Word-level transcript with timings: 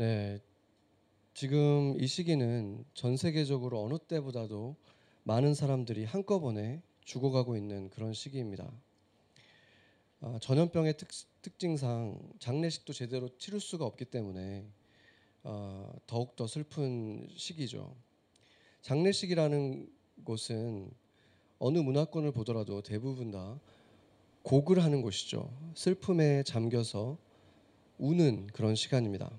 네. 0.00 0.40
지금 1.34 1.94
이 2.00 2.06
시기는 2.06 2.86
전 2.94 3.18
세계적으로 3.18 3.84
어느 3.84 3.98
때보다도 3.98 4.74
많은 5.24 5.52
사람들이 5.52 6.06
한꺼번에 6.06 6.80
죽어가고 7.04 7.54
있는 7.54 7.90
그런 7.90 8.14
시기입니다. 8.14 8.72
아, 10.22 10.38
전염병의 10.40 10.96
특, 10.96 11.08
특징상 11.42 12.18
장례식도 12.38 12.94
제대로 12.94 13.28
치를 13.36 13.60
수가 13.60 13.84
없기 13.84 14.06
때문에 14.06 14.64
아, 15.42 15.92
더욱 16.06 16.34
더 16.34 16.46
슬픈 16.46 17.28
시기죠. 17.36 17.94
장례식이라는 18.80 19.86
곳은 20.24 20.90
어느 21.58 21.76
문화권을 21.76 22.32
보더라도 22.32 22.80
대부분 22.80 23.32
다 23.32 23.60
곡을 24.44 24.82
하는 24.82 25.02
곳이죠. 25.02 25.52
슬픔에 25.74 26.42
잠겨서 26.44 27.18
우는 27.98 28.46
그런 28.46 28.74
시간입니다. 28.74 29.30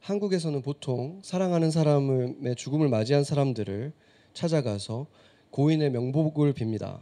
한국에서는 0.00 0.62
보통 0.62 1.20
사랑하는 1.22 1.70
사람의 1.70 2.56
죽음을 2.56 2.88
맞이한 2.88 3.24
사람들을 3.24 3.92
찾아가서 4.32 5.06
고인의 5.50 5.90
명복을 5.90 6.54
빕니다. 6.54 6.98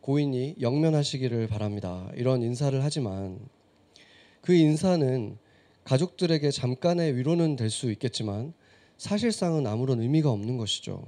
고인이 0.00 0.56
영면하시기를 0.60 1.48
바랍니다. 1.48 2.10
이런 2.14 2.42
인사를 2.42 2.82
하지만 2.82 3.38
그 4.40 4.54
인사는 4.54 5.38
가족들에게 5.84 6.50
잠깐의 6.50 7.16
위로는 7.16 7.56
될 7.56 7.70
수 7.70 7.90
있겠지만 7.90 8.52
사실상은 8.96 9.66
아무런 9.66 10.00
의미가 10.00 10.30
없는 10.30 10.56
것이죠. 10.56 11.04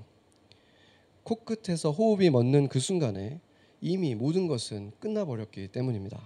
코끝에서 1.25 1.91
호흡이 1.91 2.31
멎는 2.31 2.69
그 2.69 2.81
순간에 2.81 3.41
이미 3.81 4.15
모든 4.15 4.47
것은 4.47 4.93
끝나버렸기 4.99 5.69
때문입니다. 5.69 6.21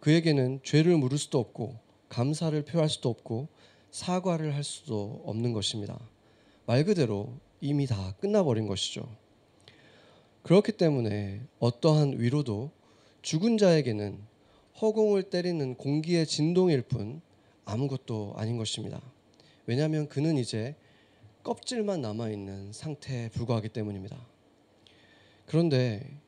그에게는 0.00 0.60
죄를 0.62 0.96
물을 0.96 1.18
수도 1.18 1.38
없고 1.38 1.76
감사를 2.08 2.60
표할 2.64 2.88
수도 2.88 3.08
없고 3.08 3.48
사과를 3.92 4.54
할 4.54 4.64
수도 4.64 5.22
없는 5.24 5.52
것입니다. 5.52 5.98
말 6.66 6.84
그대로 6.84 7.32
이미 7.60 7.86
다 7.86 8.14
끝나버린 8.18 8.66
것이죠. 8.66 9.06
그렇기 10.42 10.72
때문에 10.72 11.42
어떠한 11.60 12.18
위로도 12.18 12.70
죽은 13.20 13.58
자에게는 13.58 14.18
허공을 14.80 15.24
때리는 15.24 15.76
공기의 15.76 16.26
진동일 16.26 16.82
뿐 16.82 17.20
아무것도 17.64 18.34
아닌 18.36 18.56
것입니다. 18.56 19.00
왜냐하면 19.66 20.08
그는 20.08 20.38
이제 20.38 20.74
껍질만 21.44 22.00
남아있는 22.00 22.72
상태에 22.72 23.28
불과하기 23.28 23.68
때문입니다. 23.68 24.16
그런데 25.46 26.18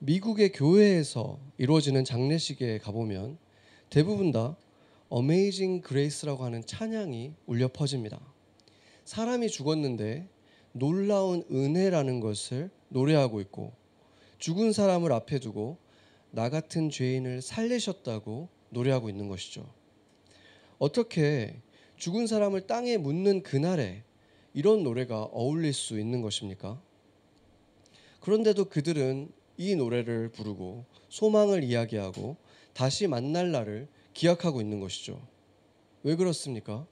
미국의 0.00 0.52
교회에서 0.52 1.38
이루어지는 1.56 2.04
장례식에 2.04 2.78
가보면 2.78 3.38
대부분 3.90 4.30
다 4.30 4.56
Amazing 5.08 5.80
Grace라고 5.80 6.44
하는 6.44 6.64
찬양이 6.64 7.32
울려 7.46 7.68
퍼집니다. 7.68 8.20
사람이 9.04 9.48
죽었는데 9.48 10.28
놀라운 10.72 11.44
은혜라는 11.50 12.20
것을 12.20 12.70
노래하고 12.90 13.40
있고 13.40 13.72
죽은 14.38 14.72
사람을 14.72 15.12
앞에 15.12 15.38
두고 15.38 15.78
나 16.30 16.50
같은 16.50 16.90
죄인을 16.90 17.40
살리셨다고 17.40 18.48
노래하고 18.70 19.08
있는 19.08 19.28
것이죠. 19.28 19.66
어떻게 20.78 21.56
죽은 21.96 22.26
사람을 22.26 22.66
땅에 22.66 22.98
묻는 22.98 23.42
그날에 23.42 24.02
이런 24.52 24.82
노래가 24.82 25.22
어울릴 25.24 25.72
수 25.72 25.98
있는 25.98 26.20
것입니까? 26.20 26.80
그런데도 28.20 28.66
그들은 28.66 29.32
이 29.56 29.74
노래를 29.74 30.28
부르고 30.28 30.84
소망을 31.08 31.64
이야기하고 31.64 32.36
다시 32.74 33.06
만날 33.06 33.50
날을 33.50 33.88
기약하고 34.18 34.60
있는 34.60 34.80
것이죠. 34.80 35.24
왜 36.02 36.16
그렇습니까? 36.16 36.84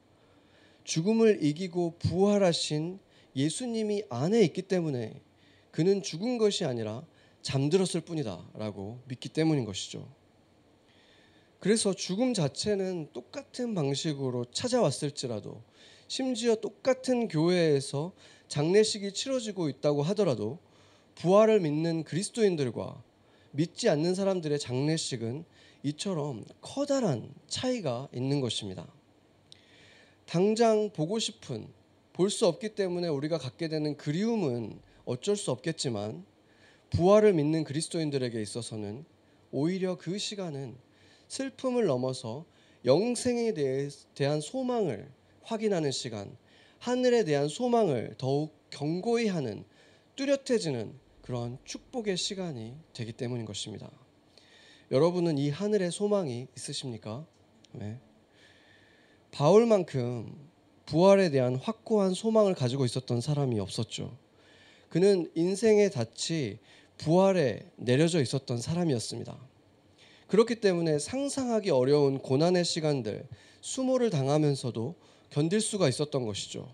죽음을 0.85 1.43
이기고 1.43 1.97
부활하신 1.99 3.01
예수님이 3.35 4.05
안에 4.09 4.43
있기 4.43 4.63
때문에 4.63 5.21
그는 5.73 6.03
죽은 6.03 6.39
것이 6.39 6.65
아니라 6.65 7.05
잠들었을 7.43 8.03
뿐이다라고 8.03 9.01
믿기 9.09 9.29
때문인 9.29 9.65
것이죠. 9.65 10.09
그래서 11.59 11.93
죽음 11.93 12.33
자체는 12.33 13.09
똑같은 13.13 13.75
방식으로 13.75 14.45
찾아왔을지라도 14.53 15.65
심지어 16.07 16.55
똑같은 16.55 17.27
교회에서 17.27 18.13
장례식이 18.47 19.13
치러지고 19.13 19.69
있다고 19.69 20.05
하더라도 20.05 20.61
부활을 21.17 21.59
믿는 21.59 22.05
그리스도인들과 22.05 23.03
믿지 23.57 23.89
않는 23.89 24.15
사람들의 24.15 24.59
장례식은 24.59 25.45
이처럼 25.83 26.45
커다란 26.61 27.33
차이가 27.49 28.09
있는 28.13 28.41
것입니다. 28.41 28.87
당장 30.27 30.91
보고 30.91 31.19
싶은 31.19 31.67
볼 32.13 32.31
수 32.31 32.47
없기 32.47 32.71
때문에 32.75 33.09
우리가 33.09 33.39
갖게 33.39 33.69
되는 33.69 33.97
그리움은 33.97 34.79
어쩔 35.05 35.37
수 35.37 35.51
없겠지만 35.51 36.25
부활을 36.91 37.33
믿는 37.33 37.65
그리스도인들에게 37.65 38.41
있어서는 38.41 39.05
오히려 39.53 39.97
그 39.97 40.19
시간은 40.19 40.77
슬픔을 41.29 41.87
넘어서 41.87 42.45
영생에 42.85 43.53
대한 44.15 44.41
소망을 44.41 45.09
확인하는 45.43 45.91
시간, 45.93 46.37
하늘에 46.79 47.25
대한 47.25 47.49
소망을 47.49 48.15
더욱 48.19 48.55
견고히 48.71 49.29
하는 49.29 49.65
뚜렷해지는 50.17 51.06
그런 51.27 51.59
축복의 51.65 52.17
시간이 52.17 52.77
되기 52.93 53.13
때문인 53.13 53.47
것입니다. 53.47 53.91
여러분은 54.93 55.39
이 55.39 55.51
하늘의 55.51 55.91
소망이 55.91 56.47
있으십니까? 56.57 57.27
네. 57.73 57.99
바울만큼 59.33 60.33
부활에 60.87 61.31
대한 61.31 61.57
확고한 61.57 62.15
소망을 62.15 62.55
가지고 62.55 62.85
있었던 62.85 63.21
사람이 63.21 63.59
없었죠. 63.59 64.17
그는 64.89 65.29
인생의 65.35 65.91
닻이 65.91 66.61
부활에 66.97 67.73
내려져 67.75 68.23
있었던 68.23 68.59
사람이었습니다. 68.59 69.37
그렇기 70.29 70.61
때문에 70.61 71.01
상상하기 71.01 71.71
어려운 71.71 72.21
고난의 72.21 72.65
시간들, 72.65 73.27
수모를 73.63 74.11
당하면서도 74.11 74.95
견딜 75.31 75.61
수가 75.61 75.89
있었던 75.89 76.25
것이죠. 76.25 76.73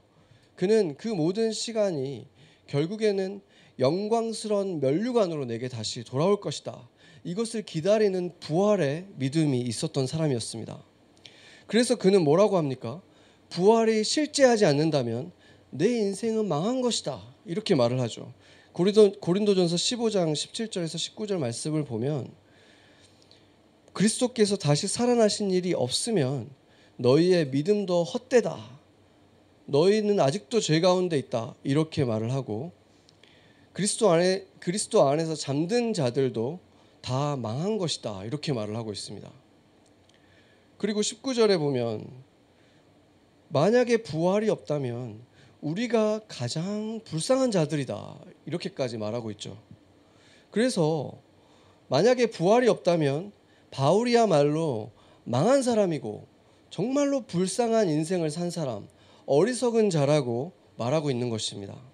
그는 0.57 0.95
그 0.99 1.09
모든 1.09 1.53
시간이 1.53 2.27
결국에는 2.67 3.41
영광스러운 3.83 4.79
면류관으로 4.79 5.45
내게 5.45 5.69
다시 5.69 6.05
돌아올 6.05 6.41
것이다. 6.41 6.89
이것을 7.25 7.63
기다리는 7.63 8.33
부활의 8.39 9.07
믿음이 9.17 9.61
있었던 9.61 10.07
사람이었습니다. 10.07 10.81
그래서 11.67 11.97
그는 11.97 12.23
뭐라고 12.23 12.57
합니까? 12.57 13.03
부활이 13.51 14.05
실제하지 14.05 14.67
않는다면 14.67 15.33
내 15.71 15.89
인생은 15.99 16.47
망한 16.47 16.81
것이다. 16.81 17.21
이렇게 17.45 17.75
말을 17.75 18.01
하죠. 18.03 18.33
고린도, 18.73 19.21
고린도전서 19.21 19.75
15장 19.75 20.33
17절에서 20.33 21.17
19절 21.17 21.39
말씀을 21.39 21.85
보면 21.85 22.29
그리스도께서 23.93 24.57
다시 24.57 24.87
살아나신 24.87 25.51
일이 25.51 25.75
없으면 25.75 26.49
너희의 26.97 27.49
믿음도 27.49 28.05
헛되다. 28.05 28.57
너희는 29.67 30.21
아직도 30.21 30.61
죄 30.61 30.81
가운데 30.81 31.19
있다. 31.19 31.55
이렇게 31.65 32.05
말을 32.05 32.33
하고 32.33 32.73
그리스도 33.73 34.11
안에 34.11 34.47
그리스도 34.61 35.09
안에서 35.09 35.35
잠든 35.35 35.95
자들도 35.95 36.61
다 37.01 37.37
망한 37.37 37.79
것이다. 37.79 38.25
이렇게 38.25 38.53
말을 38.53 38.77
하고 38.77 38.93
있습니다. 38.93 39.31
그리고 40.79 41.01
19절에 41.01 41.59
보면 41.59 42.07
만약에 43.49 43.99
부활이 43.99 44.49
없다면 44.49 45.21
우리가 45.61 46.21
가장 46.29 47.01
불쌍한 47.05 47.51
자들이다. 47.51 48.17
이렇게까지 48.47 48.99
말하고 48.99 49.31
있죠. 49.33 49.57
그래서 50.51 51.13
만약에 51.89 52.27
부활이 52.27 52.69
없다면 52.69 53.33
바울이야말로 53.71 54.91
망한 55.25 55.63
사람이고 55.63 56.27
정말로 56.71 57.23
불쌍한 57.23 57.89
인생을 57.89 58.31
산 58.31 58.51
사람, 58.51 58.89
어리석은 59.27 59.91
자라고 59.91 60.53
말하고 60.77 61.11
있는 61.11 61.31
것입니다. 61.31 61.92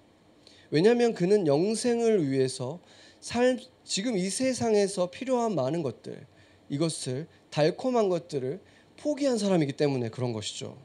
왜냐하면 0.71 1.13
그는 1.13 1.47
영생을 1.47 2.29
위해서 2.29 2.79
삶, 3.19 3.57
지금 3.83 4.17
이 4.17 4.29
세상에서 4.29 5.09
필요한 5.09 5.55
많은 5.55 5.81
것들, 5.83 6.25
이것을 6.69 7.27
달콤한 7.49 8.09
것들을 8.09 8.59
포기한 8.97 9.37
사람이기 9.37 9.73
때문에 9.73 10.09
그런 10.09 10.33
것이죠. 10.33 10.77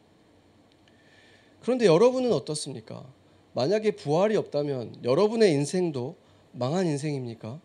그런데 1.60 1.86
여러분은 1.86 2.32
어떻습니까? 2.32 3.04
만약에 3.52 3.92
부활이 3.92 4.36
없다면 4.36 5.04
여러분의 5.04 5.52
인생도 5.52 6.16
망한 6.52 6.86
인생입니까? 6.86 7.60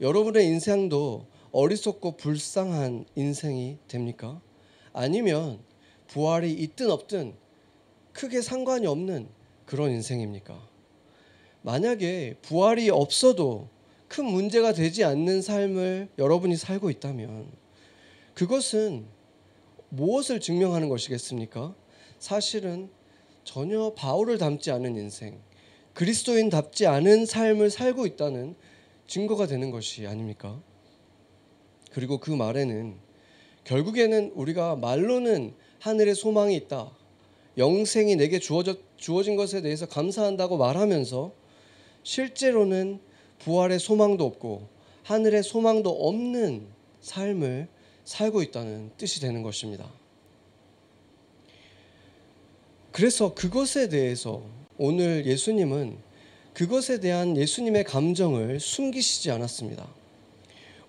여러분의 0.00 0.46
인생도 0.46 1.26
어리석고 1.52 2.16
불쌍한 2.16 3.06
인생이 3.14 3.78
됩니까? 3.88 4.40
아니면 4.92 5.60
부활이 6.06 6.52
있든 6.52 6.90
없든 6.90 7.34
크게 8.12 8.40
상관이 8.40 8.86
없는 8.86 9.28
그런 9.66 9.90
인생입니까? 9.90 10.77
만약에 11.62 12.36
부활이 12.42 12.90
없어도 12.90 13.68
큰 14.08 14.24
문제가 14.24 14.72
되지 14.72 15.04
않는 15.04 15.42
삶을 15.42 16.08
여러분이 16.18 16.56
살고 16.56 16.90
있다면 16.90 17.46
그것은 18.34 19.06
무엇을 19.90 20.40
증명하는 20.40 20.88
것이겠습니까? 20.88 21.74
사실은 22.18 22.88
전혀 23.44 23.92
바울을 23.94 24.38
닮지 24.38 24.70
않은 24.70 24.96
인생, 24.96 25.38
그리스도인답지 25.94 26.86
않은 26.86 27.26
삶을 27.26 27.70
살고 27.70 28.06
있다는 28.06 28.54
증거가 29.06 29.46
되는 29.46 29.70
것이 29.70 30.06
아닙니까? 30.06 30.60
그리고 31.90 32.18
그 32.18 32.30
말에는 32.30 32.96
결국에는 33.64 34.32
우리가 34.34 34.76
말로는 34.76 35.54
하늘에 35.80 36.14
소망이 36.14 36.54
있다. 36.56 36.90
영생이 37.56 38.16
내게 38.16 38.38
주어져, 38.38 38.76
주어진 38.96 39.36
것에 39.36 39.62
대해서 39.62 39.86
감사한다고 39.86 40.56
말하면서 40.56 41.32
실제로는 42.02 43.00
부활의 43.38 43.78
소망도 43.78 44.24
없고 44.24 44.68
하늘의 45.04 45.42
소망도 45.42 45.90
없는 45.90 46.66
삶을 47.00 47.68
살고 48.04 48.42
있다는 48.42 48.90
뜻이 48.96 49.20
되는 49.20 49.42
것입니다. 49.42 49.90
그래서 52.92 53.34
그것에 53.34 53.88
대해서 53.88 54.42
오늘 54.76 55.26
예수님은 55.26 55.96
그것에 56.52 57.00
대한 57.00 57.36
예수님의 57.36 57.84
감정을 57.84 58.58
숨기시지 58.58 59.30
않았습니다. 59.30 59.86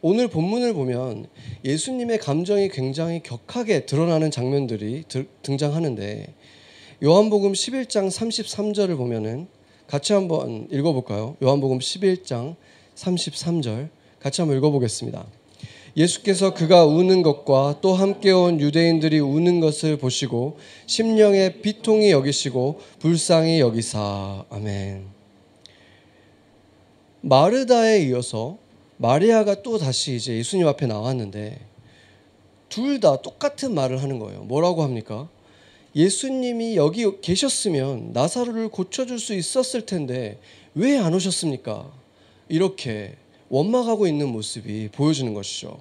오늘 0.01 0.29
본문을 0.29 0.73
보면 0.73 1.27
예수님의 1.65 2.19
감정이 2.19 2.69
굉장히 2.69 3.21
격하게 3.21 3.85
드러나는 3.85 4.31
장면들이 4.31 5.03
등장하는데 5.44 6.33
요한복음 7.03 7.51
11장 7.51 8.07
33절을 8.07 8.97
보면은 8.97 9.47
같이 9.89 10.13
한번 10.13 10.68
읽어볼까요? 10.69 11.36
요한복음 11.41 11.80
11장 11.80 12.56
33절 12.95 13.89
같이 14.19 14.39
한번 14.39 14.56
읽어보겠습니다. 14.57 15.25
예수께서 15.97 16.53
그가 16.53 16.86
우는 16.86 17.24
것과 17.24 17.80
또 17.81 17.95
함께 17.95 18.30
온 18.30 18.62
유대인들이 18.62 19.18
우는 19.18 19.59
것을 19.59 19.97
보시고 19.97 20.59
심령의 20.86 21.63
비통이 21.63 22.12
여기시고 22.12 22.80
불쌍히 23.00 23.59
여기사 23.59 24.45
아멘. 24.51 25.07
마르다에 27.21 28.03
이어서 28.03 28.59
마리아가 28.97 29.63
또 29.63 29.80
다시 29.80 30.15
이제 30.15 30.38
예수님 30.38 30.68
앞에 30.68 30.85
나왔는데 30.85 31.59
둘 32.69 33.00
다 33.00 33.15
똑같은 33.24 33.74
말을 33.74 34.03
하는 34.03 34.19
거예요. 34.19 34.44
뭐라고 34.44 34.83
합니까? 34.83 35.30
예수님이 35.95 36.75
여기 36.75 37.06
계셨으면 37.21 38.12
나사로를 38.13 38.69
고쳐줄 38.69 39.19
수 39.19 39.33
있었을 39.33 39.86
텐데 39.86 40.39
왜 40.75 40.97
안 40.97 41.13
오셨습니까? 41.13 41.91
이렇게 42.47 43.15
원망하고 43.50 44.07
있는 44.07 44.30
모습이 44.30 44.89
보여주는 44.91 45.33
것이죠. 45.33 45.80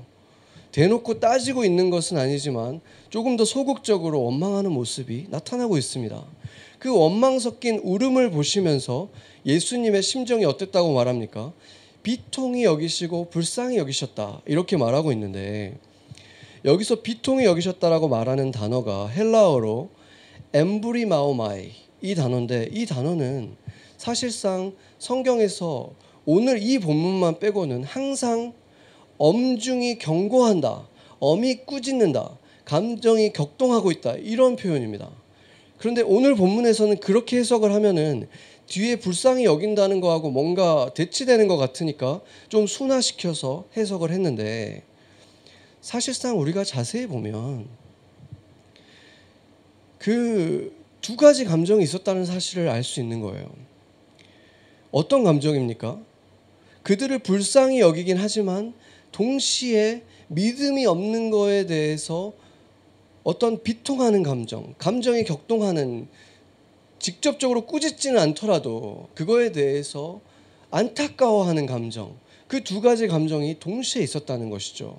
대놓고 0.72 1.20
따지고 1.20 1.64
있는 1.64 1.90
것은 1.90 2.18
아니지만 2.18 2.80
조금 3.10 3.36
더 3.36 3.44
소극적으로 3.44 4.22
원망하는 4.22 4.72
모습이 4.72 5.26
나타나고 5.30 5.76
있습니다. 5.76 6.24
그 6.78 6.94
원망 6.94 7.38
섞인 7.38 7.80
울음을 7.82 8.30
보시면서 8.30 9.08
예수님의 9.44 10.02
심정이 10.02 10.44
어땠다고 10.44 10.92
말합니까? 10.92 11.52
비통히 12.02 12.64
여기시고 12.64 13.30
불쌍히 13.30 13.76
여기셨다. 13.76 14.42
이렇게 14.46 14.76
말하고 14.76 15.12
있는데 15.12 15.76
여기서 16.64 17.02
비통히 17.02 17.44
여기셨다라고 17.44 18.08
말하는 18.08 18.50
단어가 18.50 19.08
헬라어로 19.08 19.90
ἐμβριμάομαι 20.52 21.70
이 22.00 22.14
단어인데 22.14 22.70
이 22.72 22.86
단어는 22.86 23.56
사실상 23.96 24.72
성경에서 24.98 25.90
오늘 26.24 26.62
이 26.62 26.78
본문만 26.78 27.38
빼고는 27.38 27.84
항상 27.84 28.52
엄중히 29.18 29.98
경고한다. 29.98 30.86
엄히 31.18 31.64
꾸짖는다. 31.66 32.38
감정이 32.64 33.32
격동하고 33.32 33.90
있다. 33.90 34.14
이런 34.16 34.56
표현입니다. 34.56 35.10
그런데 35.78 36.02
오늘 36.02 36.34
본문에서는 36.34 36.98
그렇게 36.98 37.38
해석을 37.38 37.72
하면은 37.72 38.28
뒤에 38.66 38.96
불쌍히 38.96 39.44
여긴다는 39.44 40.00
거하고 40.00 40.30
뭔가 40.30 40.90
대치되는 40.94 41.48
것 41.48 41.56
같으니까 41.56 42.20
좀 42.48 42.66
순화시켜서 42.66 43.64
해석을 43.76 44.10
했는데 44.10 44.82
사실상 45.80 46.38
우리가 46.38 46.64
자세히 46.64 47.06
보면 47.06 47.66
그 49.98 50.78
두 51.00 51.16
가지 51.16 51.44
감정이 51.44 51.82
있었다는 51.84 52.24
사실을 52.24 52.68
알 52.68 52.82
수 52.82 53.00
있는 53.00 53.20
거예요. 53.20 53.50
어떤 54.90 55.24
감정입니까? 55.24 55.98
그들을 56.82 57.18
불쌍히 57.20 57.80
여기긴 57.80 58.16
하지만 58.16 58.74
동시에 59.12 60.02
믿음이 60.28 60.86
없는 60.86 61.30
거에 61.30 61.66
대해서 61.66 62.32
어떤 63.22 63.62
비통하는 63.62 64.22
감정, 64.22 64.74
감정이 64.78 65.24
격동하는 65.24 66.08
직접적으로 66.98 67.66
꾸짖지는 67.66 68.18
않더라도 68.18 69.08
그거에 69.14 69.52
대해서 69.52 70.20
안타까워하는 70.70 71.66
감정, 71.66 72.16
그 72.48 72.62
두 72.64 72.80
가지 72.80 73.06
감정이 73.06 73.58
동시에 73.60 74.02
있었다는 74.02 74.50
것이죠. 74.50 74.98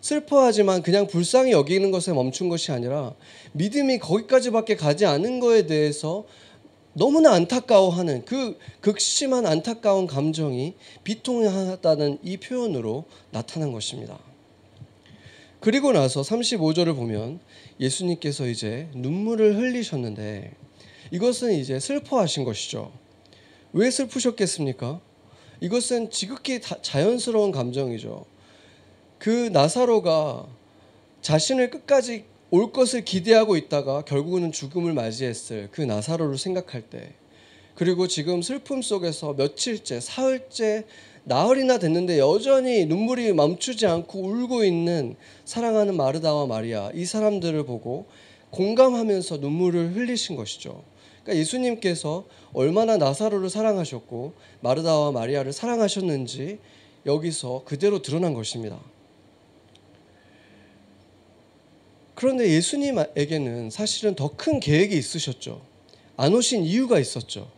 슬퍼하지만 0.00 0.82
그냥 0.82 1.06
불쌍히 1.06 1.52
여기는 1.52 1.90
것에 1.90 2.12
멈춘 2.12 2.48
것이 2.48 2.72
아니라 2.72 3.14
믿음이 3.52 3.98
거기까지밖에 3.98 4.76
가지 4.76 5.06
않은 5.06 5.40
거에 5.40 5.66
대해서 5.66 6.24
너무나 6.92 7.32
안타까워하는 7.32 8.24
그 8.24 8.58
극심한 8.80 9.46
안타까운 9.46 10.06
감정이 10.06 10.74
비통하다는 11.04 12.18
이 12.22 12.36
표현으로 12.38 13.04
나타난 13.30 13.72
것입니다. 13.72 14.18
그리고 15.60 15.92
나서 15.92 16.22
35절을 16.22 16.94
보면 16.96 17.40
예수님께서 17.80 18.48
이제 18.48 18.88
눈물을 18.94 19.56
흘리셨는데 19.56 20.52
이것은 21.10 21.52
이제 21.52 21.80
슬퍼하신 21.80 22.44
것이죠. 22.44 22.92
왜 23.72 23.90
슬프셨겠습니까? 23.90 25.00
이것은 25.60 26.10
지극히 26.10 26.60
자연스러운 26.60 27.50
감정이죠. 27.50 28.24
그 29.18 29.50
나사로가 29.52 30.46
자신을 31.20 31.70
끝까지 31.70 32.24
올 32.50 32.72
것을 32.72 33.04
기대하고 33.04 33.56
있다가 33.56 34.02
결국은 34.02 34.52
죽음을 34.52 34.92
맞이했을 34.94 35.68
그 35.70 35.82
나사로를 35.82 36.38
생각할 36.38 36.82
때 36.82 37.12
그리고 37.74 38.08
지금 38.08 38.42
슬픔 38.42 38.80
속에서 38.80 39.34
며칠째 39.34 40.00
사흘째 40.00 40.84
나흘이나 41.24 41.78
됐는데 41.78 42.18
여전히 42.18 42.86
눈물이 42.86 43.32
멈추지 43.34 43.86
않고 43.86 44.20
울고 44.20 44.64
있는 44.64 45.14
사랑하는 45.44 45.96
마르다와 45.96 46.46
마리아 46.46 46.90
이 46.94 47.04
사람들을 47.04 47.66
보고 47.66 48.06
공감하면서 48.50 49.36
눈물을 49.36 49.94
흘리신 49.94 50.36
것이죠. 50.36 50.82
그러니까 51.22 51.36
예수님께서 51.40 52.24
얼마나 52.54 52.96
나사로를 52.96 53.50
사랑하셨고 53.50 54.32
마르다와 54.60 55.12
마리아를 55.12 55.52
사랑하셨는지 55.52 56.58
여기서 57.04 57.62
그대로 57.66 58.00
드러난 58.00 58.32
것입니다. 58.32 58.80
그런데 62.18 62.50
예수님에게는 62.50 63.70
사실은 63.70 64.16
더 64.16 64.30
큰 64.36 64.58
계획이 64.58 64.96
있으셨죠. 64.96 65.60
안 66.16 66.34
오신 66.34 66.64
이유가 66.64 66.98
있었죠. 66.98 67.48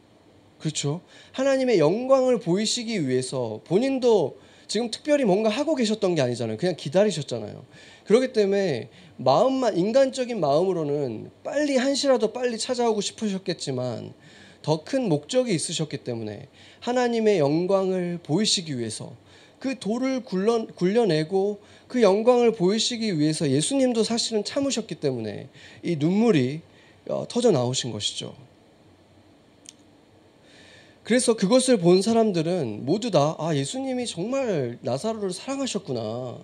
그렇죠. 0.59 1.01
하나님의 1.33 1.79
영광을 1.79 2.39
보이시기 2.41 3.09
위해서 3.09 3.63
본인도 3.65 4.37
지금 4.69 4.91
특별히 4.91 5.25
뭔가 5.25 5.49
하고 5.49 5.75
계셨던 5.75 6.15
게 6.15 6.21
아니잖아요. 6.21 6.59
그냥 6.59 6.77
기다리셨잖아요. 6.77 7.65
그렇기 8.05 8.35
때문에 8.35 8.91
마음만 9.17 9.79
인간적인 9.79 10.39
마음으로는 10.39 11.31
빨리 11.43 11.79
한시라도 11.79 12.35
빨리 12.35 12.59
찾아오고 12.59 13.01
싶으셨겠지만 13.01 14.13
더 14.61 14.85
큰 14.85 15.09
목적이 15.09 15.55
있으셨기 15.55 15.97
때문에 16.05 16.49
하나님의 16.81 17.39
영광을 17.39 18.19
보이시기 18.23 18.79
위해서 18.79 19.17
그 19.59 19.79
돌을 19.79 20.25
굴러, 20.25 20.67
굴려내고 20.67 21.61
그 21.91 22.03
영광을 22.03 22.53
보이시기 22.53 23.19
위해서 23.19 23.51
예수님도 23.51 24.05
사실은 24.05 24.45
참으셨기 24.45 24.95
때문에 24.95 25.49
이 25.83 25.97
눈물이 25.97 26.61
어, 27.09 27.27
터져 27.29 27.51
나오신 27.51 27.91
것이죠. 27.91 28.33
그래서 31.03 31.35
그것을 31.35 31.79
본 31.79 32.01
사람들은 32.01 32.87
모두 32.87 33.11
다 33.11 33.35
아, 33.41 33.57
예수님이 33.57 34.07
정말 34.07 34.79
나사로를 34.83 35.33
사랑하셨구나. 35.33 36.39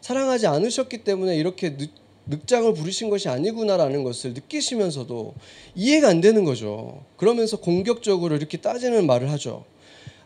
사랑하지 0.00 0.46
않으셨기 0.46 0.98
때문에 0.98 1.36
이렇게 1.38 1.70
늑, 1.76 1.90
늑장을 2.26 2.72
부르신 2.74 3.10
것이 3.10 3.28
아니구나라는 3.28 4.04
것을 4.04 4.32
느끼시면서도 4.32 5.34
이해가 5.74 6.06
안 6.06 6.20
되는 6.20 6.44
거죠. 6.44 7.02
그러면서 7.16 7.56
공격적으로 7.56 8.36
이렇게 8.36 8.58
따지는 8.58 9.08
말을 9.08 9.32
하죠. 9.32 9.64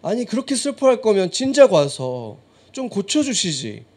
아니 0.02 0.26
그렇게 0.26 0.54
슬퍼할 0.54 1.00
거면 1.00 1.30
진작 1.30 1.72
와서 1.72 2.36
좀 2.72 2.90
고쳐주시지. 2.90 3.96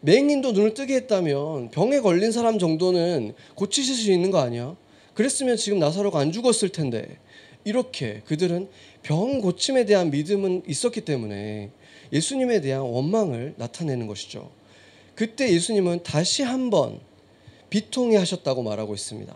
맹인도 0.00 0.52
눈을 0.52 0.74
뜨게 0.74 0.94
했다면 0.94 1.70
병에 1.70 2.00
걸린 2.00 2.32
사람 2.32 2.58
정도는 2.58 3.34
고치실 3.54 3.94
수 3.94 4.12
있는 4.12 4.30
거 4.30 4.38
아니야? 4.38 4.76
그랬으면 5.14 5.56
지금 5.56 5.78
나사로가 5.78 6.20
안 6.20 6.32
죽었을 6.32 6.68
텐데. 6.68 7.18
이렇게 7.64 8.22
그들은 8.24 8.68
병 9.02 9.40
고침에 9.40 9.84
대한 9.84 10.10
믿음은 10.10 10.62
있었기 10.66 11.02
때문에 11.02 11.70
예수님에 12.12 12.60
대한 12.60 12.82
원망을 12.82 13.54
나타내는 13.56 14.06
것이죠. 14.06 14.50
그때 15.14 15.52
예수님은 15.52 16.04
다시 16.04 16.42
한번 16.42 17.00
비통해 17.68 18.16
하셨다고 18.16 18.62
말하고 18.62 18.94
있습니다. 18.94 19.34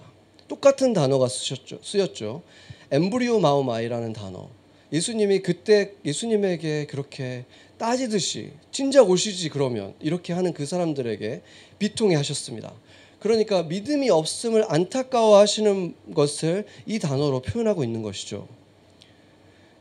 똑같은 0.49 0.93
단어가 0.93 1.29
쓰셨죠, 1.29 1.81
쓰였죠. 1.83 2.43
엠브리오 2.91 3.41
마오마이라는 3.41 4.13
단어. 4.13 4.49
예수님이 4.93 5.41
그때 5.41 5.93
예수님에게 6.05 6.87
그렇게 6.87 7.45
따지듯이 7.83 8.53
진작 8.71 9.11
오시지 9.11 9.49
그러면 9.49 9.93
이렇게 9.99 10.33
하는 10.33 10.53
그 10.53 10.67
사람들에게 10.67 11.43
비통해 11.81 12.15
하셨습니다. 12.15 12.73
그러니까 13.19 13.65
믿음이 13.65 14.09
없음을 14.09 14.65
안타까워 14.69 15.37
하시는 15.37 15.93
것을 16.15 16.65
이 16.87 17.01
단어로 17.01 17.43
표현하고 17.43 17.83
있는 17.83 18.03
것이죠. 18.03 18.47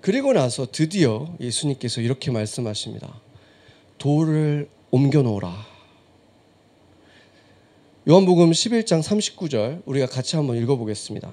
그리고 0.02 0.34
나서 0.34 0.66
드디어 0.72 1.32
예수님께서 1.40 2.02
이렇게 2.02 2.32
말씀하십니다. 2.32 3.22
돌을 4.00 4.68
옮겨 4.90 5.22
놓으라. 5.22 5.68
요한복음 8.10 8.50
11장 8.50 9.04
39절 9.04 9.84
우리가 9.86 10.08
같이 10.08 10.38
한번 10.38 10.58
읽어 10.58 10.76
보겠습니다. 10.76 11.32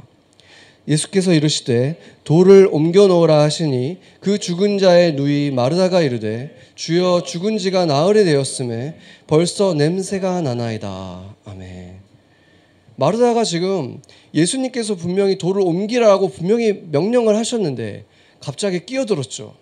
예수께서 0.88 1.34
이르시되 1.34 2.00
돌을 2.24 2.68
옮겨 2.72 3.06
놓으라 3.06 3.42
하시니 3.42 3.98
그 4.20 4.38
죽은 4.38 4.78
자의 4.78 5.12
누이 5.12 5.50
마르다가 5.50 6.00
이르되 6.00 6.56
주여 6.74 7.22
죽은 7.24 7.58
지가 7.58 7.84
나흘이 7.84 8.24
되었음에 8.24 8.96
벌써 9.26 9.74
냄새가 9.74 10.40
나나이다. 10.40 11.36
아멘. 11.44 11.98
마르다가 12.96 13.44
지금 13.44 14.00
예수님께서 14.34 14.94
분명히 14.96 15.36
돌을 15.38 15.62
옮기라고 15.62 16.28
분명히 16.30 16.82
명령을 16.90 17.36
하셨는데 17.36 18.06
갑자기 18.40 18.84
끼어들었죠. 18.86 19.54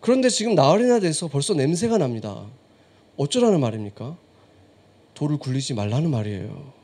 그런데 0.00 0.28
지금 0.28 0.54
나흘이나 0.54 1.00
돼서 1.00 1.28
벌써 1.28 1.54
냄새가 1.54 1.96
납니다. 1.96 2.44
어쩌라는 3.16 3.58
말입니까? 3.60 4.16
돌을 5.14 5.38
굴리지 5.38 5.74
말라는 5.74 6.10
말이에요. 6.10 6.83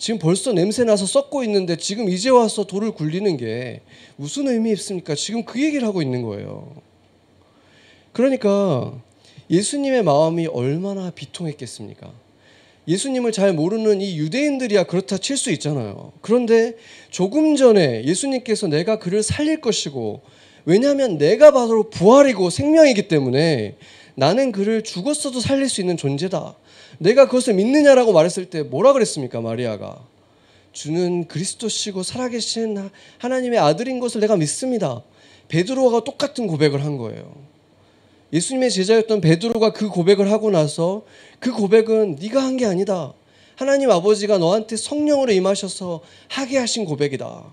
지금 0.00 0.18
벌써 0.18 0.54
냄새 0.54 0.82
나서 0.82 1.04
썩고 1.04 1.44
있는데 1.44 1.76
지금 1.76 2.08
이제 2.08 2.30
와서 2.30 2.64
돌을 2.64 2.92
굴리는 2.92 3.36
게 3.36 3.82
무슨 4.16 4.48
의미 4.48 4.72
있습니까? 4.72 5.14
지금 5.14 5.44
그 5.44 5.62
얘기를 5.62 5.86
하고 5.86 6.00
있는 6.00 6.22
거예요. 6.22 6.74
그러니까 8.12 8.94
예수님의 9.50 10.02
마음이 10.02 10.46
얼마나 10.46 11.10
비통했겠습니까? 11.10 12.10
예수님을 12.88 13.30
잘 13.32 13.52
모르는 13.52 14.00
이 14.00 14.16
유대인들이야 14.16 14.84
그렇다 14.84 15.18
칠 15.18 15.36
수 15.36 15.50
있잖아요. 15.52 16.12
그런데 16.22 16.76
조금 17.10 17.54
전에 17.54 18.02
예수님께서 18.06 18.68
내가 18.68 18.98
그를 18.98 19.22
살릴 19.22 19.60
것이고 19.60 20.22
왜냐하면 20.64 21.18
내가 21.18 21.50
바로 21.50 21.90
부활이고 21.90 22.48
생명이기 22.48 23.06
때문에 23.06 23.76
나는 24.14 24.52
그를 24.52 24.82
죽었어도 24.82 25.40
살릴 25.40 25.68
수 25.68 25.80
있는 25.80 25.96
존재다. 25.96 26.56
내가 26.98 27.26
그것을 27.26 27.54
믿느냐라고 27.54 28.12
말했을 28.12 28.46
때 28.46 28.62
뭐라 28.62 28.92
그랬습니까? 28.92 29.40
마리아가. 29.40 30.06
주는 30.72 31.26
그리스도시고 31.26 32.02
살아계신 32.02 32.90
하나님의 33.18 33.58
아들인 33.58 33.98
것을 34.00 34.20
내가 34.20 34.36
믿습니다. 34.36 35.02
베드로가 35.48 36.04
똑같은 36.04 36.46
고백을 36.46 36.84
한 36.84 36.96
거예요. 36.96 37.34
예수님의 38.32 38.70
제자였던 38.70 39.20
베드로가 39.20 39.72
그 39.72 39.88
고백을 39.88 40.30
하고 40.30 40.50
나서 40.50 41.02
그 41.40 41.52
고백은 41.52 42.16
네가 42.20 42.40
한 42.42 42.56
게 42.56 42.66
아니다. 42.66 43.12
하나님 43.56 43.90
아버지가 43.90 44.38
너한테 44.38 44.76
성령으로 44.76 45.32
임하셔서 45.32 46.00
하게 46.28 46.56
하신 46.58 46.84
고백이다. 46.84 47.52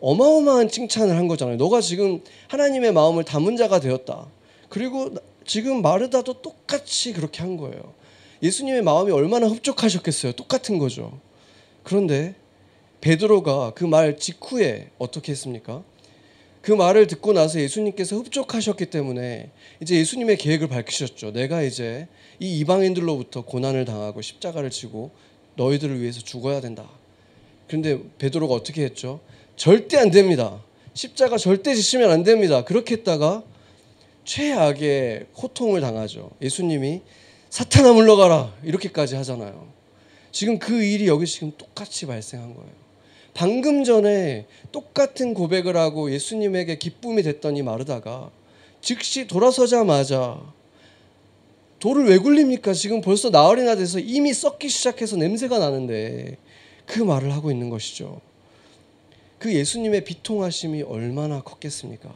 어마어마한 0.00 0.68
칭찬을 0.68 1.16
한 1.16 1.26
거잖아요. 1.28 1.56
너가 1.56 1.80
지금 1.80 2.20
하나님의 2.48 2.92
마음을 2.92 3.24
담은 3.24 3.56
자가 3.56 3.80
되었다. 3.80 4.26
그리고 4.68 5.10
지금 5.44 5.82
마르다도 5.82 6.42
똑같이 6.42 7.12
그렇게 7.12 7.40
한 7.42 7.56
거예요. 7.56 7.94
예수님의 8.42 8.82
마음이 8.82 9.12
얼마나 9.12 9.46
흡족하셨겠어요. 9.46 10.32
똑같은 10.32 10.78
거죠. 10.78 11.18
그런데 11.82 12.34
베드로가 13.00 13.72
그 13.74 13.84
말 13.84 14.16
직후에 14.16 14.90
어떻게 14.98 15.32
했습니까? 15.32 15.82
그 16.60 16.70
말을 16.70 17.08
듣고 17.08 17.32
나서 17.32 17.60
예수님께서 17.60 18.16
흡족하셨기 18.16 18.86
때문에 18.86 19.50
이제 19.80 19.96
예수님의 19.96 20.36
계획을 20.36 20.68
밝히셨죠. 20.68 21.32
내가 21.32 21.62
이제 21.62 22.06
이 22.38 22.58
이방인들로부터 22.60 23.44
고난을 23.44 23.84
당하고 23.84 24.22
십자가를 24.22 24.70
지고 24.70 25.10
너희들을 25.56 26.00
위해서 26.00 26.20
죽어야 26.20 26.60
된다. 26.60 26.88
그런데 27.66 28.00
베드로가 28.18 28.54
어떻게 28.54 28.84
했죠? 28.84 29.20
절대 29.56 29.98
안 29.98 30.10
됩니다. 30.12 30.62
십자가 30.94 31.36
절대 31.36 31.74
지시면 31.74 32.10
안 32.10 32.22
됩니다. 32.22 32.64
그렇게 32.64 32.96
했다가 32.96 33.42
최악의 34.24 35.26
고통을 35.32 35.80
당하죠. 35.80 36.30
예수님이 36.40 37.02
사탄아 37.50 37.92
물러가라 37.92 38.54
이렇게까지 38.64 39.16
하잖아요. 39.16 39.68
지금 40.30 40.58
그 40.58 40.82
일이 40.82 41.06
여기 41.06 41.26
지금 41.26 41.52
똑같이 41.58 42.06
발생한 42.06 42.54
거예요. 42.54 42.70
방금 43.34 43.84
전에 43.84 44.46
똑같은 44.70 45.34
고백을 45.34 45.76
하고 45.76 46.10
예수님에게 46.10 46.78
기쁨이 46.78 47.22
됐더니 47.22 47.62
마르다가 47.62 48.30
즉시 48.80 49.26
돌아서자마자 49.26 50.40
돌을 51.78 52.08
왜 52.08 52.18
굴립니까? 52.18 52.74
지금 52.74 53.00
벌써 53.00 53.30
나흘이나 53.30 53.74
돼서 53.74 53.98
이미 53.98 54.32
썩기 54.32 54.68
시작해서 54.68 55.16
냄새가 55.16 55.58
나는데 55.58 56.36
그 56.86 57.00
말을 57.00 57.32
하고 57.32 57.50
있는 57.50 57.70
것이죠. 57.70 58.20
그 59.38 59.52
예수님의 59.52 60.04
비통하심이 60.04 60.82
얼마나 60.82 61.42
컸겠습니까? 61.42 62.12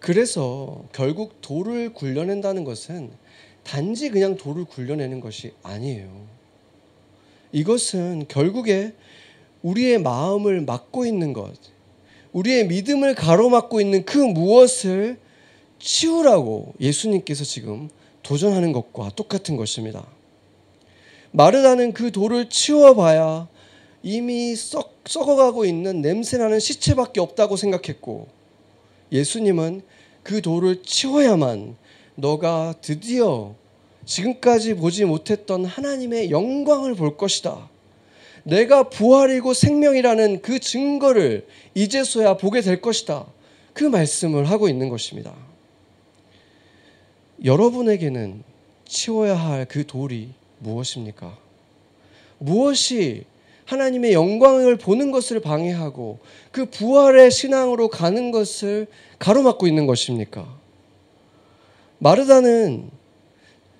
그래서 0.00 0.84
결국 0.92 1.40
돌을 1.40 1.92
굴려낸다는 1.92 2.64
것은 2.64 3.10
단지 3.64 4.08
그냥 4.10 4.36
돌을 4.36 4.64
굴려내는 4.64 5.20
것이 5.20 5.52
아니에요. 5.62 6.08
이것은 7.52 8.26
결국에 8.28 8.92
우리의 9.62 9.98
마음을 9.98 10.60
막고 10.62 11.04
있는 11.04 11.32
것, 11.32 11.54
우리의 12.32 12.66
믿음을 12.68 13.14
가로막고 13.14 13.80
있는 13.80 14.04
그 14.04 14.18
무엇을 14.18 15.18
치우라고 15.78 16.74
예수님께서 16.80 17.44
지금 17.44 17.88
도전하는 18.22 18.72
것과 18.72 19.10
똑같은 19.16 19.56
것입니다. 19.56 20.06
마르다는 21.30 21.92
그 21.92 22.10
돌을 22.10 22.48
치워봐야 22.48 23.48
이미 24.02 24.54
썩, 24.56 24.98
썩어가고 25.04 25.64
있는 25.64 26.00
냄새나는 26.00 26.60
시체밖에 26.60 27.20
없다고 27.20 27.56
생각했고 27.56 28.37
예수님은 29.12 29.82
그 30.22 30.42
돌을 30.42 30.82
치워야만 30.82 31.76
너가 32.14 32.74
드디어 32.80 33.54
지금까지 34.04 34.74
보지 34.74 35.04
못했던 35.04 35.64
하나님의 35.64 36.30
영광을 36.30 36.94
볼 36.94 37.16
것이다. 37.16 37.68
내가 38.42 38.88
부활이고 38.88 39.52
생명이라는 39.52 40.42
그 40.42 40.58
증거를 40.58 41.46
이제서야 41.74 42.36
보게 42.38 42.60
될 42.60 42.80
것이다. 42.80 43.26
그 43.74 43.84
말씀을 43.84 44.50
하고 44.50 44.68
있는 44.68 44.88
것입니다. 44.88 45.34
여러분에게는 47.44 48.42
치워야 48.86 49.34
할 49.36 49.66
그 49.66 49.86
돌이 49.86 50.30
무엇입니까? 50.58 51.38
무엇이 52.38 53.24
하나님의 53.68 54.14
영광을 54.14 54.76
보는 54.76 55.10
것을 55.10 55.40
방해하고 55.40 56.20
그 56.50 56.64
부활의 56.70 57.30
신앙으로 57.30 57.88
가는 57.88 58.30
것을 58.30 58.86
가로막고 59.18 59.66
있는 59.66 59.86
것입니까? 59.86 60.58
마르다는 61.98 62.90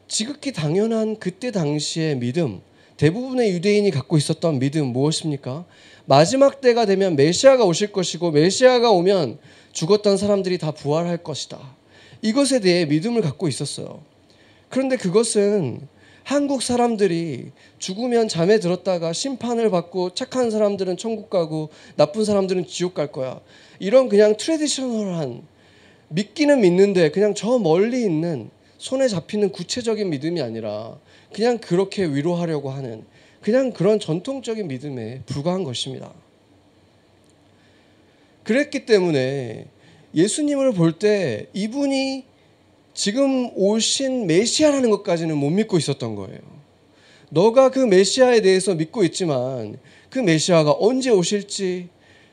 지극히 0.06 0.52
당연한 0.52 1.18
그때 1.18 1.50
당시의 1.50 2.18
믿음, 2.18 2.60
대부분의 2.98 3.50
유대인이 3.52 3.90
갖고 3.90 4.18
있었던 4.18 4.58
믿음 4.58 4.88
무엇입니까? 4.88 5.64
마지막 6.04 6.60
때가 6.60 6.84
되면 6.84 7.16
메시아가 7.16 7.64
오실 7.64 7.90
것이고 7.90 8.30
메시아가 8.32 8.90
오면 8.90 9.38
죽었던 9.72 10.18
사람들이 10.18 10.58
다 10.58 10.70
부활할 10.70 11.22
것이다. 11.22 11.58
이것에 12.20 12.60
대해 12.60 12.84
믿음을 12.84 13.22
갖고 13.22 13.48
있었어요. 13.48 14.02
그런데 14.68 14.98
그것은 14.98 15.88
한국 16.28 16.62
사람들이 16.62 17.52
죽으면 17.78 18.28
잠에 18.28 18.58
들었다가 18.58 19.14
심판을 19.14 19.70
받고 19.70 20.12
착한 20.12 20.50
사람들은 20.50 20.98
천국 20.98 21.30
가고 21.30 21.70
나쁜 21.96 22.26
사람들은 22.26 22.66
지옥 22.66 22.92
갈 22.92 23.10
거야. 23.10 23.40
이런 23.78 24.10
그냥 24.10 24.36
트레디셔널한 24.36 25.40
믿기는 26.08 26.60
믿는데 26.60 27.12
그냥 27.12 27.34
저 27.34 27.58
멀리 27.58 28.02
있는 28.02 28.50
손에 28.76 29.08
잡히는 29.08 29.52
구체적인 29.52 30.10
믿음이 30.10 30.42
아니라 30.42 30.98
그냥 31.32 31.56
그렇게 31.56 32.04
위로하려고 32.04 32.68
하는 32.68 33.06
그냥 33.40 33.72
그런 33.72 33.98
전통적인 33.98 34.68
믿음에 34.68 35.22
불과한 35.24 35.64
것입니다. 35.64 36.12
그랬기 38.44 38.84
때문에 38.84 39.64
예수님을 40.14 40.72
볼 40.72 40.98
때 40.98 41.46
이분이 41.54 42.26
지금 42.98 43.50
오신 43.54 44.26
메시아라는 44.26 44.90
것까지는 44.90 45.36
못 45.36 45.50
믿고 45.50 45.78
있었던 45.78 46.16
거예요. 46.16 46.40
너가 47.30 47.70
그 47.70 47.78
메시아에 47.78 48.40
대해서 48.40 48.74
믿고 48.74 49.04
있지만 49.04 49.78
그 50.10 50.18
메시아가 50.18 50.74
언제 50.76 51.10
오실지 51.10 51.90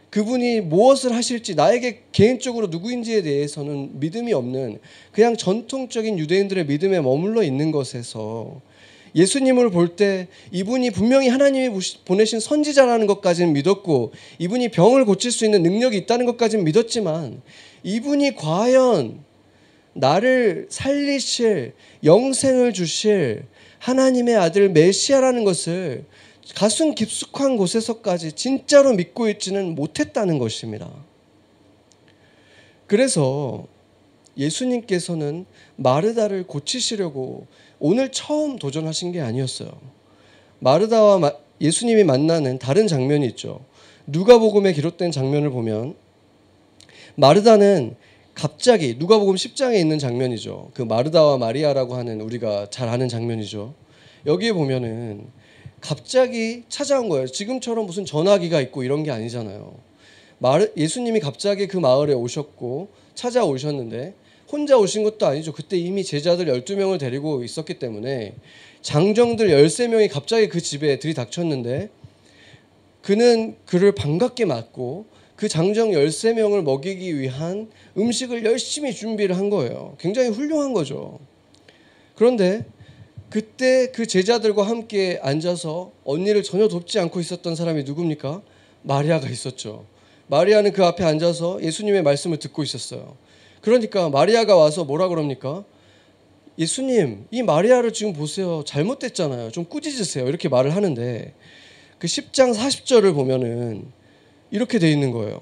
그분이 0.10 0.62
무엇을 0.62 1.14
하실지 1.14 1.54
나에게 1.54 2.06
개인적으로 2.12 2.66
누구인지에 2.66 3.22
대해서는 3.22 4.00
믿음이 4.00 4.34
없는 4.34 4.80
그냥 5.12 5.38
전통적인 5.38 6.18
유대인들의 6.18 6.66
믿음에 6.66 7.00
머물러 7.00 7.44
있는 7.44 7.72
것에서 7.72 8.60
예수님을 9.14 9.70
볼 9.70 9.96
때 9.96 10.28
이분이 10.52 10.90
분명히 10.90 11.28
하나님이 11.28 11.80
보내신 12.06 12.40
선지자라는 12.40 13.06
것까지는 13.06 13.54
믿었고 13.54 14.14
이분이 14.40 14.70
병을 14.70 15.06
고칠 15.06 15.32
수 15.32 15.46
있는 15.46 15.62
능력이 15.62 15.96
있다는 15.96 16.26
것까지는 16.26 16.66
믿었지만 16.66 17.44
이분이 17.84 18.36
과연 18.36 19.25
나를 19.96 20.68
살리실 20.70 21.74
영생을 22.04 22.74
주실 22.74 23.46
하나님의 23.80 24.36
아들 24.36 24.70
메시아라는 24.70 25.46
것을 25.46 26.06
가슴 26.54 26.94
깊숙한 26.94 27.58
곳에서까지 27.58 28.34
진짜로 28.34 28.94
믿고 28.94 29.30
있지는 29.30 29.74
못했다는 29.74 30.38
것입니다. 30.38 30.92
그래서 32.88 33.66
예수님께서는 34.38 35.46
마르다를 35.78 36.46
고치시려고 36.46 37.48
오늘 37.80 38.12
처음 38.12 38.60
도전하신 38.60 39.14
게 39.14 39.22
아니었어요. 39.22 39.72
마르다와 40.60 41.38
예수님이 41.62 42.04
만나는 42.04 42.60
다른 42.60 42.88
장면이 42.88 43.26
있죠. 43.28 43.64
누가복음에 44.08 44.74
기록된 44.74 45.12
장면을 45.12 45.50
보면 45.52 45.96
마르다는 47.16 47.96
갑자기 48.36 48.96
누가복음 49.00 49.36
10장에 49.36 49.80
있는 49.80 49.98
장면이죠. 49.98 50.72
그 50.74 50.82
마르다와 50.82 51.38
마리아라고 51.38 51.96
하는 51.96 52.20
우리가 52.20 52.70
잘 52.70 52.90
아는 52.90 53.08
장면이죠. 53.08 53.74
여기에 54.26 54.52
보면은 54.52 55.26
갑자기 55.80 56.64
찾아온 56.68 57.08
거예요. 57.08 57.28
지금처럼 57.28 57.86
무슨 57.86 58.06
전화기가 58.06 58.60
있고 58.62 58.84
이런 58.84 59.04
게 59.04 59.12
아니잖아요. 59.12 59.74
마르, 60.40 60.70
예수님이 60.76 61.22
갑자기 61.22 61.68
그 61.68 61.78
마을에 61.78 62.14
오셨고 62.14 62.90
찾아오셨는데 63.14 64.14
혼자 64.52 64.78
오신 64.78 65.04
것도 65.04 65.26
아니죠. 65.26 65.54
그때 65.54 65.78
이미 65.78 66.04
제자들 66.04 66.48
12명을 66.48 67.00
데리고 67.00 67.42
있었기 67.44 67.76
때문에 67.76 68.36
장정들 68.82 69.48
13명이 69.48 70.12
갑자기 70.12 70.50
그 70.50 70.60
집에 70.60 71.00
들이닥쳤는데 71.00 71.90
그는 73.02 73.56
그를 73.66 73.94
반갑게 73.94 74.46
맞고 74.46 75.06
그 75.36 75.48
장정 75.50 75.92
13명을 75.92 76.64
먹이기 76.64 77.20
위한 77.20 77.70
음식을 77.98 78.46
열심히 78.46 78.94
준비를 78.94 79.38
한 79.38 79.50
거예요. 79.50 79.96
굉장히 80.00 80.30
훌륭한 80.30 80.74
거죠. 80.74 81.20
그런데 82.16 82.66
그때 83.30 83.92
그 83.92 84.06
제자들과 84.06 84.64
함께 84.64 85.20
앉아서 85.22 85.92
언니를 86.06 86.44
전혀 86.44 86.68
돕지 86.68 87.00
않고 87.00 87.20
있었던 87.20 87.56
사람이 87.56 87.84
누굽니까? 87.84 88.42
마리아가 88.84 89.28
있었죠. 89.28 89.86
마리아는 90.28 90.72
그 90.72 90.86
앞에 90.86 91.04
앉아서 91.04 91.62
예수님의 91.62 92.04
말씀을 92.04 92.38
듣고 92.38 92.64
있었어요. 92.64 93.18
그러니까 93.62 94.10
마리아가 94.10 94.56
와서 94.56 94.86
뭐라 94.86 95.10
그럽니까? 95.10 95.66
예수님, 96.58 97.26
이 97.32 97.44
마리아를 97.44 97.92
지금 97.92 98.14
보세요. 98.14 98.64
잘못됐잖아요. 98.66 99.52
좀 99.52 99.66
꾸짖으세요. 99.66 100.28
이렇게 100.28 100.48
말을 100.48 100.74
하는데 100.74 101.34
그 101.98 102.08
10장 102.08 102.56
40절을 102.56 103.14
보면은 103.14 103.92
이렇게 104.56 104.80
돼 104.80 104.90
있는 104.90 105.12
거예요. 105.12 105.42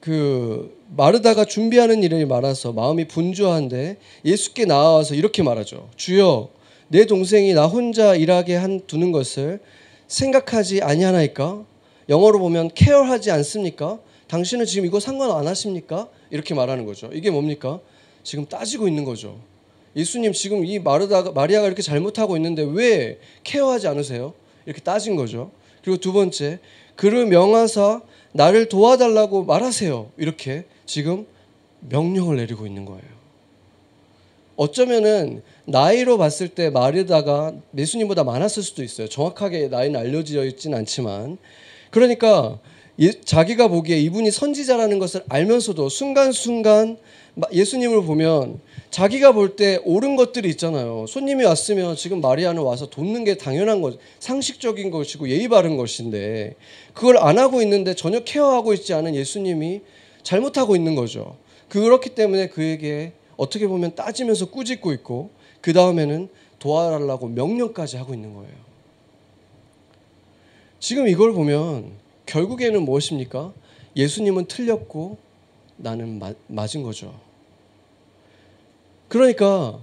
그 0.00 0.82
마르다가 0.88 1.44
준비하는 1.44 2.02
일이 2.02 2.24
많아서 2.24 2.72
마음이 2.72 3.06
분주한데 3.06 3.98
예수께 4.24 4.64
나와서 4.64 5.14
이렇게 5.14 5.42
말하죠. 5.42 5.90
주여, 5.96 6.48
내 6.88 7.04
동생이 7.04 7.52
나 7.52 7.66
혼자 7.66 8.14
일하게 8.14 8.56
한 8.56 8.80
두는 8.86 9.12
것을 9.12 9.60
생각하지 10.08 10.82
아니하나이까? 10.82 11.64
영어로 12.08 12.38
보면 12.38 12.70
케어하지 12.74 13.30
않습니까? 13.30 13.98
당신은 14.28 14.64
지금 14.64 14.86
이거 14.86 15.00
상관 15.00 15.30
안 15.30 15.46
하십니까? 15.46 16.08
이렇게 16.30 16.54
말하는 16.54 16.86
거죠. 16.86 17.10
이게 17.12 17.30
뭡니까? 17.30 17.80
지금 18.22 18.46
따지고 18.46 18.88
있는 18.88 19.04
거죠. 19.04 19.38
예수님 19.96 20.32
지금 20.32 20.64
이 20.64 20.78
마르다가 20.78 21.32
마리아가 21.32 21.66
이렇게 21.66 21.82
잘못하고 21.82 22.36
있는데 22.36 22.66
왜 22.66 23.18
케어하지 23.44 23.86
않으세요? 23.86 24.32
이렇게 24.66 24.80
따진 24.80 25.14
거죠. 25.16 25.50
그리고 25.82 25.98
두 25.98 26.12
번째, 26.12 26.58
그를 26.96 27.26
명하사 27.26 28.02
나를 28.32 28.68
도와달라고 28.68 29.44
말하세요. 29.44 30.10
이렇게 30.16 30.64
지금 30.86 31.26
명령을 31.80 32.36
내리고 32.36 32.66
있는 32.66 32.84
거예요. 32.84 33.02
어쩌면은 34.56 35.42
나이로 35.66 36.18
봤을 36.18 36.48
때 36.48 36.70
마르다가 36.70 37.52
예수님보다 37.76 38.24
많았을 38.24 38.62
수도 38.62 38.82
있어요. 38.82 39.08
정확하게 39.08 39.68
나이는 39.68 39.98
알려져 39.98 40.44
있지는 40.44 40.78
않지만 40.78 41.38
그러니까 41.90 42.58
예, 43.00 43.10
자기가 43.10 43.68
보기에 43.68 43.98
이분이 43.98 44.30
선지자라는 44.30 45.00
것을 45.00 45.24
알면서도 45.28 45.88
순간순간 45.88 46.96
예수님을 47.52 48.04
보면 48.04 48.60
자기가 48.94 49.32
볼 49.32 49.56
때 49.56 49.80
옳은 49.84 50.14
것들이 50.14 50.48
있잖아요. 50.50 51.06
손님이 51.08 51.44
왔으면 51.44 51.96
지금 51.96 52.20
마리아는 52.20 52.62
와서 52.62 52.88
돕는 52.88 53.24
게 53.24 53.36
당연한 53.36 53.80
것, 53.80 53.98
상식적인 54.20 54.92
것이고 54.92 55.28
예의 55.30 55.48
바른 55.48 55.76
것인데 55.76 56.54
그걸 56.92 57.18
안 57.18 57.40
하고 57.40 57.60
있는데 57.60 57.94
전혀 57.96 58.20
케어하고 58.20 58.72
있지 58.72 58.94
않은 58.94 59.16
예수님이 59.16 59.80
잘못하고 60.22 60.76
있는 60.76 60.94
거죠. 60.94 61.36
그렇기 61.70 62.10
때문에 62.10 62.50
그에게 62.50 63.14
어떻게 63.36 63.66
보면 63.66 63.96
따지면서 63.96 64.50
꾸짖고 64.50 64.92
있고 64.92 65.30
그 65.60 65.72
다음에는 65.72 66.28
도와달라고 66.60 67.26
명령까지 67.26 67.96
하고 67.96 68.14
있는 68.14 68.32
거예요. 68.32 68.54
지금 70.78 71.08
이걸 71.08 71.32
보면 71.32 71.90
결국에는 72.26 72.80
무엇입니까? 72.80 73.54
예수님은 73.96 74.44
틀렸고 74.44 75.18
나는 75.78 76.20
마, 76.20 76.32
맞은 76.46 76.84
거죠. 76.84 77.23
그러니까 79.08 79.78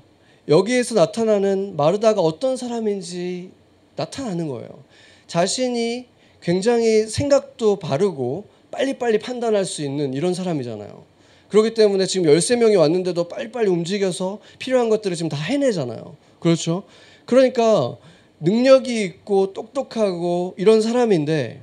여기에서 0.47 0.95
나타나는 0.95 1.75
마르다가 1.75 2.21
어떤 2.21 2.57
사람인지 2.57 3.51
나타나는 3.95 4.47
거예요. 4.47 4.83
자신이 5.27 6.07
굉장히 6.41 7.07
생각도 7.07 7.77
바르고 7.77 8.45
빨리빨리 8.71 9.19
판단할 9.19 9.65
수 9.65 9.83
있는 9.83 10.13
이런 10.13 10.33
사람이잖아요. 10.33 11.03
그렇기 11.49 11.73
때문에 11.73 12.05
지금 12.05 12.27
13명이 12.27 12.77
왔는데도 12.79 13.27
빨리빨리 13.27 13.69
움직여서 13.69 14.39
필요한 14.57 14.89
것들을 14.89 15.15
지금 15.15 15.29
다 15.29 15.37
해내잖아요. 15.37 16.15
그렇죠? 16.39 16.83
그러니까 17.25 17.97
능력이 18.39 19.03
있고 19.03 19.53
똑똑하고 19.53 20.55
이런 20.57 20.81
사람인데 20.81 21.61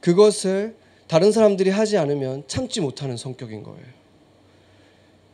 그것을 0.00 0.74
다른 1.06 1.32
사람들이 1.32 1.70
하지 1.70 1.96
않으면 1.96 2.44
참지 2.46 2.80
못하는 2.80 3.16
성격인 3.16 3.62
거예요. 3.62 3.95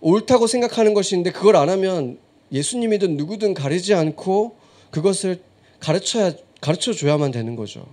옳다고 0.02 0.46
생각하는 0.46 0.94
것인데 0.94 1.30
그걸 1.32 1.56
안 1.56 1.68
하면 1.70 2.18
예수님이든 2.50 3.16
누구든 3.16 3.54
가리지 3.54 3.94
않고 3.94 4.56
그것을 4.90 5.40
가르쳐야 5.80 6.32
가르쳐 6.60 6.92
줘야만 6.92 7.30
되는 7.30 7.56
거죠. 7.56 7.86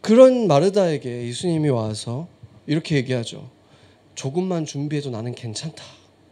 그런 0.00 0.46
마르다에게 0.46 1.26
예수님이 1.26 1.70
와서 1.70 2.28
이렇게 2.66 2.96
얘기하죠. 2.96 3.48
조금만 4.14 4.64
준비해도 4.64 5.10
나는 5.10 5.34
괜찮다. 5.34 5.82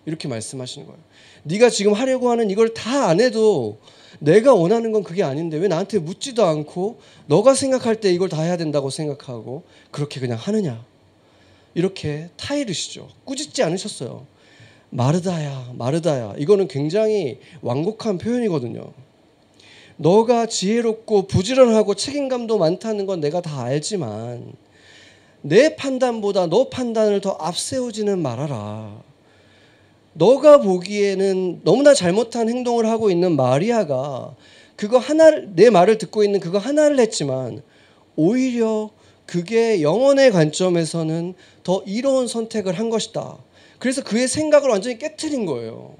이렇게 0.06 0.28
말씀하시는 0.28 0.86
거예요. 0.86 1.00
네가 1.44 1.70
지금 1.70 1.92
하려고 1.94 2.30
하는 2.30 2.50
이걸 2.50 2.74
다 2.74 3.08
안 3.08 3.20
해도 3.20 3.78
내가 4.20 4.54
원하는 4.54 4.92
건 4.92 5.02
그게 5.02 5.22
아닌데 5.22 5.56
왜 5.56 5.68
나한테 5.68 5.98
묻지도 5.98 6.44
않고 6.44 7.00
너가 7.26 7.54
생각할 7.54 7.96
때 7.96 8.12
이걸 8.12 8.28
다 8.28 8.42
해야 8.42 8.56
된다고 8.56 8.90
생각하고 8.90 9.64
그렇게 9.90 10.20
그냥 10.20 10.38
하느냐? 10.40 10.84
이렇게 11.74 12.28
타이르시죠. 12.36 13.08
꾸짖지 13.24 13.62
않으셨어요. 13.62 14.26
마르다야, 14.90 15.72
마르다야. 15.76 16.34
이거는 16.38 16.68
굉장히 16.68 17.38
완곡한 17.62 18.18
표현이거든요. 18.18 18.92
너가 19.96 20.46
지혜롭고 20.46 21.26
부지런하고 21.26 21.94
책임감도 21.94 22.58
많다는 22.58 23.06
건 23.06 23.20
내가 23.20 23.40
다 23.40 23.62
알지만 23.62 24.52
내 25.42 25.76
판단보다 25.76 26.46
너 26.46 26.68
판단을 26.68 27.20
더 27.20 27.36
앞세우지는 27.40 28.20
말아라. 28.20 29.02
너가 30.14 30.60
보기에는 30.60 31.62
너무나 31.64 31.92
잘못한 31.92 32.48
행동을 32.48 32.86
하고 32.86 33.10
있는 33.10 33.36
마리아가 33.36 34.34
그거 34.76 34.98
하나를 34.98 35.50
내 35.54 35.70
말을 35.70 35.98
듣고 35.98 36.24
있는 36.24 36.40
그거 36.40 36.58
하나를 36.58 36.98
했지만 37.00 37.62
오히려 38.16 38.90
그게 39.26 39.82
영혼의 39.82 40.30
관점에서는 40.30 41.34
더 41.62 41.82
이로운 41.86 42.26
선택을 42.26 42.78
한 42.78 42.90
것이다. 42.90 43.38
그래서 43.78 44.02
그의 44.02 44.28
생각을 44.28 44.68
완전히 44.68 44.98
깨뜨린 44.98 45.46
거예요. 45.46 45.94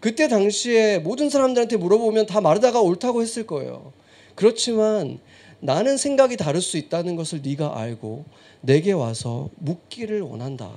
그때 0.00 0.28
당시에 0.28 0.98
모든 0.98 1.28
사람들한테 1.28 1.76
물어보면 1.76 2.26
다 2.26 2.40
마르다가 2.40 2.80
옳다고 2.80 3.20
했을 3.22 3.46
거예요. 3.46 3.92
그렇지만 4.34 5.18
나는 5.60 5.98
생각이 5.98 6.36
다를 6.36 6.62
수 6.62 6.78
있다는 6.78 7.16
것을 7.16 7.42
네가 7.42 7.78
알고 7.78 8.24
내게 8.62 8.92
와서 8.92 9.50
묻기를 9.56 10.22
원한다. 10.22 10.70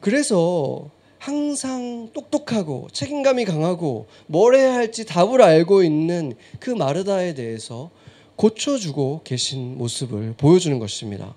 그래서 0.00 0.90
항상 1.18 2.10
똑똑하고 2.12 2.88
책임감이 2.92 3.44
강하고 3.44 4.06
뭘 4.26 4.56
해야 4.56 4.74
할지 4.74 5.06
답을 5.06 5.40
알고 5.40 5.84
있는 5.84 6.34
그 6.58 6.70
마르다에 6.70 7.34
대해서 7.34 7.90
고쳐주고 8.36 9.20
계신 9.24 9.78
모습을 9.78 10.34
보여주는 10.36 10.78
것입니다. 10.78 11.34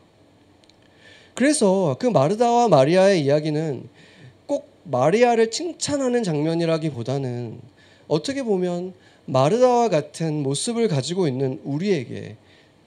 그래서 1.33 1.97
그 1.99 2.07
마르다와 2.07 2.69
마리아의 2.69 3.21
이야기는 3.23 3.87
꼭 4.45 4.69
마리아를 4.83 5.51
칭찬하는 5.51 6.23
장면이라기보다는 6.23 7.59
어떻게 8.07 8.43
보면 8.43 8.93
마르다와 9.25 9.89
같은 9.89 10.43
모습을 10.43 10.87
가지고 10.87 11.27
있는 11.27 11.59
우리에게 11.63 12.37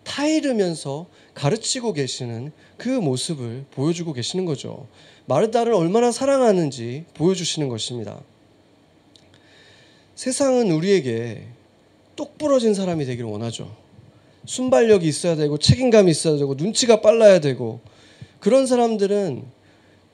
타이르면서 0.05 1.07
가르치고 1.35 1.93
계시는 1.93 2.53
그 2.79 2.89
모습을 2.89 3.67
보여주고 3.73 4.15
계시는 4.15 4.47
거죠. 4.47 4.87
마르다를 5.27 5.75
얼마나 5.75 6.11
사랑하는지 6.11 7.05
보여주시는 7.15 7.69
것입니다. 7.69 8.19
세상은 10.15 10.71
우리에게 10.71 11.47
똑 12.17 12.39
부러진 12.39 12.75
사람이 12.75 13.05
되기를 13.05 13.29
원하죠. 13.29 13.88
순발력이 14.49 15.07
있어야 15.07 15.37
되고 15.37 15.59
책임감이 15.59 16.11
있어야 16.11 16.39
되고 16.39 16.55
눈치가 16.55 17.03
빨라야 17.03 17.39
되고 17.39 17.81
그런 18.41 18.67
사람들은 18.67 19.45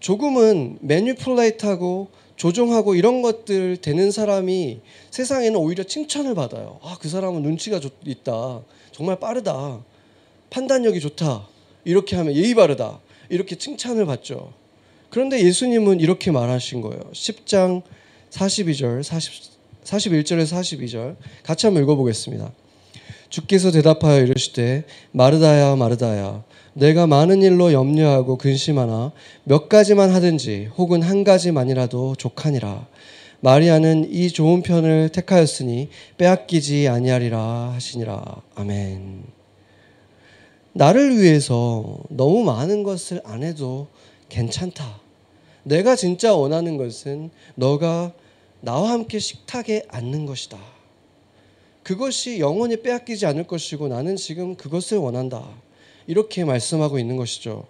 조금은 0.01 0.79
매니플레이트하고 0.81 2.09
조종하고 2.35 2.97
이런 2.97 3.23
것들 3.23 3.77
되는 3.77 4.11
사람이 4.11 4.81
세상에는 5.13 5.57
오히려 5.57 5.85
칭찬을 5.85 6.35
받아요. 6.35 6.81
아, 6.83 6.97
그 7.01 7.09
사람은 7.09 7.43
눈치가 7.43 7.79
좋, 7.79 7.93
있다. 8.05 8.63
정말 8.91 9.21
빠르다. 9.21 9.85
판단력이 10.51 10.99
좋다. 10.99 11.47
이렇게 11.85 12.17
하면 12.17 12.35
예의 12.35 12.57
바르다. 12.57 13.01
이렇게 13.29 13.55
칭찬을 13.55 14.05
받죠. 14.05 14.53
그런데 15.11 15.41
예수님은 15.45 16.01
이렇게 16.01 16.33
말하신 16.33 16.81
거예요. 16.81 17.01
10장 17.13 17.83
42절, 18.31 19.05
40, 19.05 19.33
41절에서 19.85 20.59
42절 20.59 21.17
같이 21.45 21.67
한번 21.67 21.85
읽어보겠습니다. 21.85 22.53
주께서 23.35 23.73
대답하여 23.73 24.21
이르시되 24.21 24.85
마르다야 25.11 25.75
마르다야 25.75 26.45
내가 26.73 27.09
많은 27.09 27.43
일로 27.43 27.73
염려하고 27.73 28.39
근심하나 28.39 29.11
몇 29.43 29.69
가지만 29.69 30.11
하든지 30.11 30.71
혹은 30.77 31.03
한 31.03 31.25
가지만이라도 31.25 32.15
족하니라. 32.15 32.87
마리아는 33.41 34.09
이 34.13 34.31
좋은 34.31 34.63
편을 34.63 35.09
택하였으니 35.09 35.89
빼앗기지 36.17 36.87
아니하리라 36.87 37.73
하시니라. 37.75 38.23
아멘. 38.55 39.25
나를 40.73 41.21
위해서 41.21 41.99
너무 42.11 42.45
많은 42.45 42.85
것을 42.85 43.21
안 43.25 43.43
해도 43.43 43.89
괜찮다. 44.29 45.01
내가 45.65 45.97
진짜 45.97 46.35
원하는 46.35 46.77
것은 46.77 47.31
너가 47.57 48.13
나와 48.61 48.93
함께 48.93 49.19
식탁에 49.19 49.83
앉는 49.89 50.25
것이다. 50.27 50.74
그것이 51.85 52.41
영원히 52.41 52.83
빼앗기지 52.83 53.27
않을 53.27 53.47
것이고 53.47 53.89
나는 53.89 54.17
지금 54.17 54.57
그것을 54.57 54.99
원한다. 54.99 55.49
이렇게 56.07 56.45
말씀하고 56.45 56.99
있는 56.99 57.17
것이죠. 57.17 57.67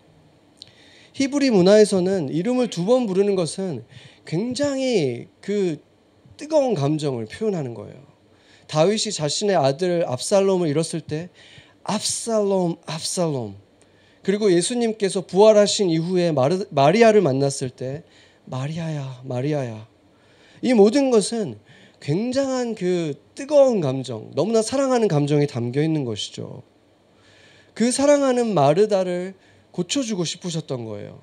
히브리 1.13 1.51
문화에서는 1.51 2.31
이름을 2.31 2.71
두 2.71 2.87
번 2.87 3.07
부르는 3.07 3.35
것은 3.35 3.85
굉장히 4.25 5.29
그 5.41 5.79
뜨거운 6.37 6.75
감정을 6.75 7.27
표현하는 7.27 7.75
거예요. 7.75 7.95
다윗이 8.69 9.13
자신의 9.13 9.57
아들 9.57 10.05
압살롬을 10.09 10.69
잃었을 10.69 11.01
때 11.01 11.29
압살롬 11.85 12.77
압살롬 12.87 13.57
그리고 14.23 14.51
예수님께서 14.51 15.27
부활하신 15.27 15.91
이후에 15.91 16.33
마르, 16.33 16.65
마리아를 16.71 17.21
만났을 17.21 17.69
때 17.69 18.03
마리아야 18.47 19.23
마리아야 19.25 19.87
이 20.63 20.73
모든 20.73 21.11
것은 21.11 21.59
굉장한 22.01 22.75
그 22.75 23.15
뜨거운 23.35 23.81
감정 23.81 24.31
너무나 24.35 24.63
사랑하는 24.63 25.09
감정이 25.09 25.47
담겨 25.47 25.83
있는 25.83 26.05
것이죠 26.05 26.63
그 27.75 27.91
사랑하는 27.91 28.55
마르다를 28.55 29.35
고쳐주고 29.73 30.25
싶으셨던 30.25 30.85
거예요 30.85 31.21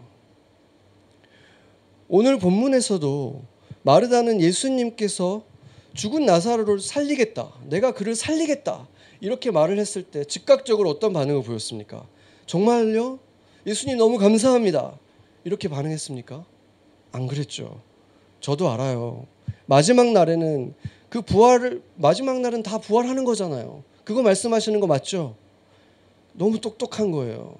오늘 2.07 2.37
본문에서도 2.39 3.41
마르다는 3.83 4.41
예수님께서 4.41 5.43
죽은 5.93 6.25
나사로를 6.25 6.79
살리겠다 6.79 7.51
내가 7.67 7.93
그를 7.93 8.15
살리겠다 8.15 8.87
이렇게 9.21 9.51
말을 9.51 9.77
했을 9.77 10.01
때 10.01 10.23
즉각적으로 10.25 10.89
어떤 10.89 11.13
반응을 11.13 11.43
보였습니까? 11.43 12.05
정말요? 12.47 13.19
예수님 13.67 13.97
너무 13.97 14.17
감사합니다. 14.17 14.97
이렇게 15.43 15.69
반응했습니까? 15.69 16.43
안 17.11 17.27
그랬죠. 17.27 17.81
저도 18.39 18.69
알아요. 18.71 19.27
마지막 19.67 20.11
날에는 20.11 20.73
그 21.11 21.21
부활을 21.21 21.81
마지막 21.95 22.39
날은 22.39 22.63
다 22.63 22.77
부활하는 22.77 23.25
거잖아요. 23.25 23.83
그거 24.05 24.21
말씀하시는 24.21 24.79
거 24.79 24.87
맞죠? 24.87 25.35
너무 26.31 26.61
똑똑한 26.61 27.11
거예요. 27.11 27.53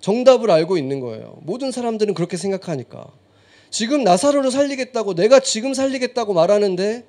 정답을 0.00 0.50
알고 0.50 0.76
있는 0.76 0.98
거예요. 0.98 1.38
모든 1.42 1.70
사람들은 1.70 2.14
그렇게 2.14 2.36
생각하니까. 2.36 3.06
지금 3.70 4.02
나사로를 4.02 4.50
살리겠다고 4.50 5.14
내가 5.14 5.38
지금 5.38 5.72
살리겠다고 5.72 6.34
말하는데 6.34 7.04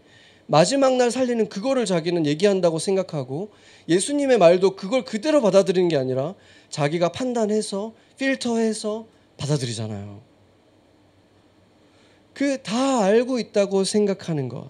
마지막 0.45 0.97
날 0.97 1.09
살리는 1.09 1.49
그거를 1.49 1.87
자기는 1.87 2.27
얘기한다고 2.27 2.77
생각하고 2.77 3.49
예수님의 3.89 4.37
말도 4.37 4.75
그걸 4.75 5.03
그대로 5.03 5.41
받아들이는 5.41 5.89
게 5.89 5.97
아니라 5.97 6.35
자기가 6.69 7.11
판단해서 7.11 7.93
필터해서 8.19 9.07
받아들이잖아요. 9.37 10.26
그 12.37 12.61
다 12.61 13.03
알고 13.03 13.39
있다고 13.39 13.83
생각하는 13.83 14.47
것. 14.47 14.69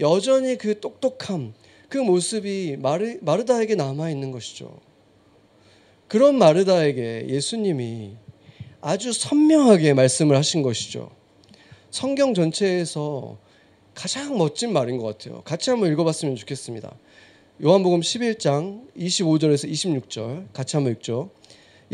여전히 0.00 0.58
그 0.58 0.80
똑똑함, 0.80 1.54
그 1.88 1.98
모습이 1.98 2.76
마르, 2.80 3.18
마르다에게 3.20 3.76
남아 3.76 4.10
있는 4.10 4.32
것이죠. 4.32 4.80
그런 6.08 6.36
마르다에게 6.38 7.26
예수님이 7.28 8.16
아주 8.80 9.12
선명하게 9.12 9.94
말씀을 9.94 10.36
하신 10.36 10.62
것이죠. 10.62 11.12
성경 11.92 12.34
전체에서 12.34 13.38
가장 13.94 14.36
멋진 14.36 14.72
말인 14.72 14.98
것 14.98 15.06
같아요. 15.16 15.42
같이 15.42 15.70
한번 15.70 15.92
읽어봤으면 15.92 16.34
좋겠습니다. 16.34 16.96
요한복음 17.62 18.00
11장 18.00 18.88
25절에서 18.96 19.70
26절 19.70 20.52
같이 20.52 20.76
한번 20.76 20.94
읽죠. 20.94 21.30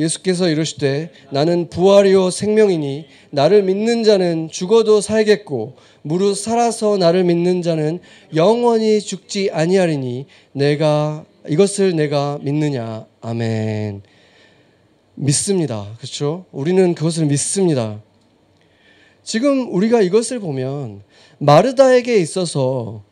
예수께서 0.00 0.48
이르시되 0.48 1.10
나는 1.30 1.68
부활이요 1.68 2.30
생명이니 2.30 3.06
나를 3.30 3.62
믿는 3.62 4.02
자는 4.02 4.48
죽어도 4.50 5.00
살겠고 5.00 5.76
무릇 6.02 6.36
살아서 6.36 6.96
나를 6.96 7.24
믿는 7.24 7.62
자는 7.62 8.00
영원히 8.34 9.00
죽지 9.00 9.50
아니하리니 9.52 10.26
내가 10.52 11.24
이것을 11.48 11.94
내가 11.94 12.38
믿느냐? 12.42 13.06
아멘. 13.20 14.02
믿습니다. 15.14 15.94
그렇죠? 15.98 16.46
우리는 16.50 16.94
그것을 16.94 17.26
믿습니다. 17.26 18.00
지금 19.22 19.72
우리가 19.72 20.00
이것을 20.00 20.38
보면 20.40 21.02
마르다에게 21.38 22.16
있어서 22.18 23.02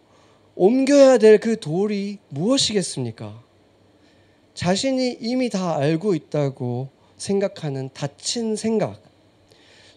옮겨야 0.55 1.19
될 1.19 1.39
그 1.39 1.61
돌이 1.61 2.19
무엇이겠습니까? 2.31 3.48
자신이 4.59 5.19
이미 5.21 5.51
다 5.51 5.77
알고 5.77 6.17
있다고 6.17 6.89
생각하는 7.17 7.91
다친 7.95 8.57
생각. 8.57 9.01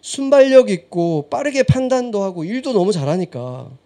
순발력 0.02 0.70
있고 0.70 1.26
빠르게 1.28 1.64
판단도 1.64 2.22
하고 2.22 2.44
일도 2.44 2.72
너무 2.72 2.92
잘하니까 2.92 3.76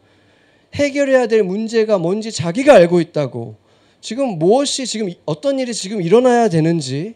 해결해야 0.75 1.29
될 1.29 1.45
문제가 1.45 1.97
뭔지 1.97 2.31
자기가 2.31 2.75
알고 2.75 3.01
있다고 3.01 3.57
지금 4.03 4.39
무엇이 4.39 4.87
지금 4.87 5.11
어떤 5.25 5.59
일이 5.59 5.73
지금 5.73 6.03
일어나야 6.03 6.51
되는지 6.51 7.15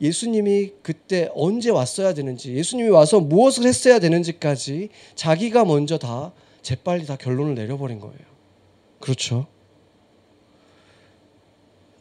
예수님이 0.00 0.70
그때 0.82 1.30
언제 1.34 1.68
왔어야 1.68 2.14
되는지 2.14 2.54
예수님이 2.54 2.90
와서 2.90 3.18
무엇을 3.18 3.66
했어야 3.66 3.98
되는지까지 3.98 4.90
자기가 5.16 5.64
먼저 5.64 5.98
다 5.98 6.32
재빨리 6.62 7.06
다 7.06 7.16
결론을 7.16 7.56
내려버린 7.56 7.98
거예요. 7.98 8.20
그렇죠? 9.00 9.48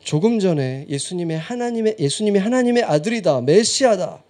조금 0.03 0.39
전에 0.39 0.85
예수님의 0.89 1.37
하나님의 1.37 1.95
예수님이 1.99 2.39
하나님의 2.39 2.83
아들이다 2.83 3.41
메시아다 3.41 4.23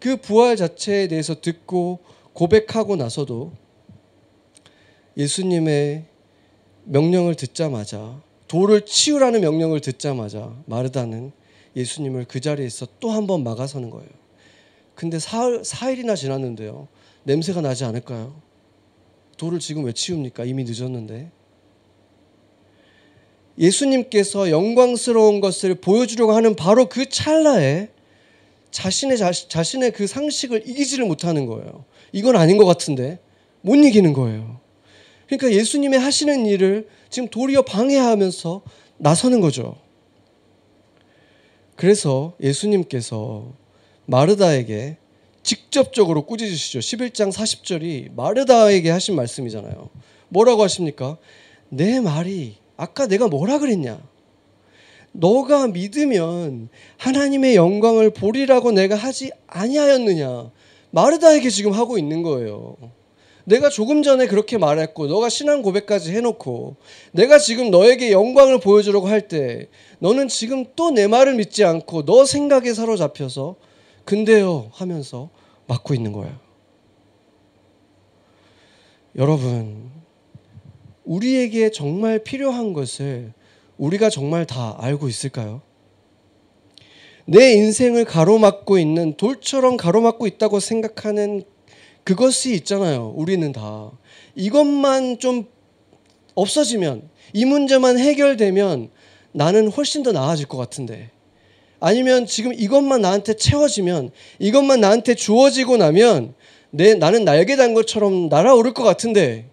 그 0.00 0.16
부활 0.16 0.56
자체에 0.56 1.08
대해서 1.08 1.40
듣고 1.40 2.00
고백하고 2.32 2.96
나서도 2.96 3.52
예수님의 5.16 6.04
명령을 6.84 7.34
듣자마자 7.36 8.20
돌을 8.48 8.84
치우라는 8.84 9.40
명령을 9.40 9.80
듣자마자 9.80 10.54
마르다는 10.66 11.32
예수님을 11.76 12.24
그 12.26 12.40
자리에서 12.40 12.86
또 13.00 13.10
한 13.12 13.26
번 13.26 13.44
막아서는 13.44 13.90
거예요. 13.90 14.08
근데 14.94 15.18
사흘, 15.18 15.64
사일이나 15.64 16.14
지났는데요. 16.14 16.88
냄새가 17.24 17.60
나지 17.62 17.84
않을까요? 17.84 18.34
돌을 19.38 19.58
지금 19.58 19.84
왜 19.84 19.92
치웁니까? 19.92 20.44
이미 20.44 20.64
늦었는데. 20.64 21.30
예수님께서 23.58 24.50
영광스러운 24.50 25.40
것을 25.40 25.74
보여주려고 25.74 26.32
하는 26.32 26.56
바로 26.56 26.88
그 26.88 27.08
찰나에 27.08 27.88
자신의 28.70 29.18
자, 29.18 29.62
신의그 29.62 30.06
상식을 30.06 30.66
이기지를 30.66 31.04
못하는 31.04 31.46
거예요. 31.46 31.84
이건 32.12 32.36
아닌 32.36 32.56
것 32.56 32.64
같은데 32.64 33.18
못 33.60 33.76
이기는 33.76 34.12
거예요. 34.12 34.60
그러니까 35.26 35.52
예수님의 35.52 36.00
하시는 36.00 36.46
일을 36.46 36.88
지금 37.10 37.28
도리어 37.28 37.62
방해하면서 37.62 38.62
나서는 38.98 39.40
거죠. 39.40 39.76
그래서 41.76 42.34
예수님께서 42.40 43.52
마르다에게 44.06 44.96
직접적으로 45.42 46.24
꾸짖으시죠. 46.26 46.78
11장 46.78 47.32
40절이 47.32 48.14
마르다에게 48.14 48.90
하신 48.90 49.16
말씀이잖아요. 49.16 49.90
뭐라고 50.28 50.62
하십니까? 50.62 51.18
내 51.68 52.00
말이 52.00 52.61
아까 52.76 53.06
내가 53.06 53.28
뭐라 53.28 53.58
그랬냐? 53.58 54.00
너가 55.12 55.68
믿으면 55.68 56.68
하나님의 56.96 57.54
영광을 57.54 58.10
보리라고 58.10 58.72
내가 58.72 58.94
하지 58.96 59.30
아니하였느냐? 59.46 60.50
마르다에게 60.90 61.50
지금 61.50 61.72
하고 61.72 61.98
있는 61.98 62.22
거예요. 62.22 62.76
내가 63.44 63.68
조금 63.68 64.02
전에 64.02 64.26
그렇게 64.28 64.56
말했고 64.56 65.06
너가 65.08 65.28
신앙 65.28 65.62
고백까지 65.62 66.12
해놓고 66.12 66.76
내가 67.10 67.38
지금 67.38 67.70
너에게 67.70 68.12
영광을 68.12 68.60
보여주려고 68.60 69.08
할 69.08 69.26
때 69.28 69.68
너는 69.98 70.28
지금 70.28 70.64
또 70.76 70.90
내 70.92 71.06
말을 71.08 71.34
믿지 71.34 71.64
않고 71.64 72.04
너 72.04 72.24
생각에 72.24 72.72
사로잡혀서 72.72 73.56
근데요 74.04 74.68
하면서 74.72 75.28
막고 75.66 75.94
있는 75.94 76.12
거야. 76.12 76.38
여러분 79.16 79.90
우리에게 81.04 81.70
정말 81.70 82.18
필요한 82.18 82.72
것을 82.72 83.32
우리가 83.76 84.10
정말 84.10 84.46
다 84.46 84.76
알고 84.78 85.08
있을까요? 85.08 85.62
내 87.24 87.52
인생을 87.52 88.04
가로막고 88.04 88.78
있는 88.78 89.14
돌처럼 89.16 89.76
가로막고 89.76 90.26
있다고 90.26 90.60
생각하는 90.60 91.44
그것이 92.04 92.54
있잖아요. 92.54 93.12
우리는 93.16 93.52
다. 93.52 93.90
이것만 94.34 95.18
좀 95.18 95.46
없어지면, 96.34 97.08
이 97.32 97.44
문제만 97.44 97.98
해결되면 97.98 98.90
나는 99.32 99.68
훨씬 99.68 100.02
더 100.02 100.12
나아질 100.12 100.46
것 100.46 100.58
같은데. 100.58 101.10
아니면 101.78 102.26
지금 102.26 102.52
이것만 102.52 103.02
나한테 103.02 103.34
채워지면, 103.34 104.10
이것만 104.38 104.80
나한테 104.80 105.14
주어지고 105.14 105.76
나면 105.76 106.34
내, 106.70 106.94
나는 106.94 107.24
날개 107.24 107.56
단 107.56 107.74
것처럼 107.74 108.28
날아오를 108.28 108.74
것 108.74 108.82
같은데, 108.82 109.46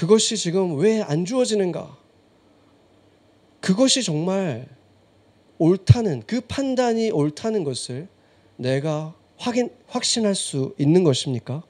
그것이 0.00 0.38
지금 0.38 0.78
왜 0.78 1.02
안 1.02 1.26
주어지는가? 1.26 1.94
그것이 3.60 4.02
정말 4.02 4.66
옳다는, 5.58 6.22
그 6.26 6.40
판단이 6.40 7.10
옳다는 7.10 7.64
것을 7.64 8.08
내가 8.56 9.14
확인, 9.36 9.68
확신할 9.88 10.34
수 10.34 10.74
있는 10.78 11.04
것입니까? 11.04 11.62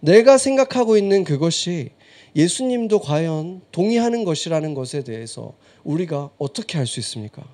내가 0.00 0.36
생각하고 0.36 0.96
있는 0.96 1.22
그것이 1.22 1.90
예수님도 2.34 2.98
과연 2.98 3.62
동의하는 3.70 4.24
것이라는 4.24 4.74
것에 4.74 5.04
대해서 5.04 5.54
우리가 5.84 6.30
어떻게 6.38 6.76
할 6.76 6.88
수 6.88 6.98
있습니까? 6.98 7.44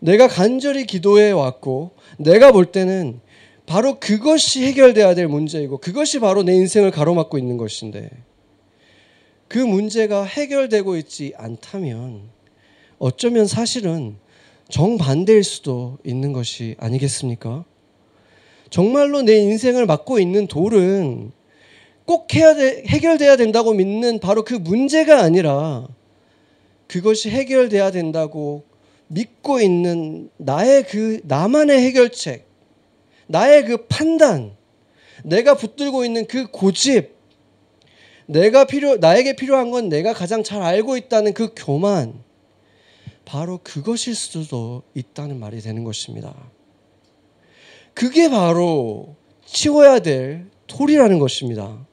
내가 0.00 0.28
간절히 0.28 0.84
기도해 0.84 1.30
왔고 1.30 1.92
내가 2.18 2.52
볼 2.52 2.66
때는 2.66 3.22
바로 3.66 3.98
그것이 4.00 4.64
해결돼야 4.64 5.14
될 5.14 5.28
문제이고 5.28 5.78
그것이 5.78 6.18
바로 6.18 6.42
내 6.42 6.54
인생을 6.54 6.90
가로막고 6.90 7.38
있는 7.38 7.56
것인데 7.56 8.10
그 9.48 9.58
문제가 9.58 10.24
해결되고 10.24 10.96
있지 10.96 11.34
않다면 11.36 12.22
어쩌면 12.98 13.46
사실은 13.46 14.16
정반대일 14.68 15.44
수도 15.44 15.98
있는 16.04 16.32
것이 16.32 16.76
아니겠습니까? 16.78 17.64
정말로 18.70 19.20
내 19.20 19.36
인생을 19.36 19.84
막고 19.84 20.18
있는 20.18 20.46
돌은 20.46 21.32
꼭 22.06 22.34
해야 22.34 22.54
돼, 22.54 22.82
해결돼야 22.86 23.36
된다고 23.36 23.74
믿는 23.74 24.18
바로 24.18 24.44
그 24.44 24.54
문제가 24.54 25.20
아니라 25.20 25.86
그것이 26.86 27.28
해결돼야 27.28 27.90
된다고 27.90 28.64
믿고 29.08 29.60
있는 29.60 30.30
나의 30.38 30.84
그 30.84 31.20
나만의 31.24 31.82
해결책, 31.82 32.46
나의 33.26 33.64
그 33.64 33.86
판단, 33.86 34.56
내가 35.24 35.54
붙들고 35.54 36.04
있는 36.04 36.26
그 36.26 36.46
고집, 36.50 37.14
내가 38.26 38.64
필요 38.64 38.96
나에게 38.96 39.36
필요한 39.36 39.70
건 39.70 39.88
내가 39.88 40.12
가장 40.12 40.42
잘 40.42 40.62
알고 40.62 40.96
있다는 40.96 41.32
그 41.34 41.52
교만, 41.54 42.22
바로 43.24 43.60
그것일 43.62 44.14
수도 44.14 44.82
있다는 44.94 45.38
말이 45.38 45.60
되는 45.60 45.84
것입니다. 45.84 46.34
그게 47.94 48.28
바로 48.28 49.16
치워야 49.44 49.98
될 50.00 50.46
돌이라는 50.66 51.18
것입니다. 51.18 51.86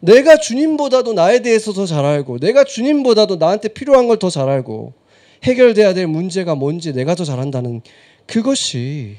내가 0.00 0.36
주님보다도 0.36 1.12
나에 1.14 1.40
대해서 1.40 1.72
더 1.72 1.86
잘 1.86 2.04
알고, 2.04 2.38
내가 2.38 2.64
주님보다도 2.64 3.36
나한테 3.36 3.68
필요한 3.68 4.08
걸 4.08 4.18
더 4.18 4.30
잘 4.30 4.48
알고, 4.48 4.92
해결돼야 5.44 5.94
될 5.94 6.06
문제가 6.06 6.54
뭔지 6.54 6.92
내가 6.92 7.14
더 7.14 7.24
잘한다는 7.24 7.82
그것이 8.26 9.16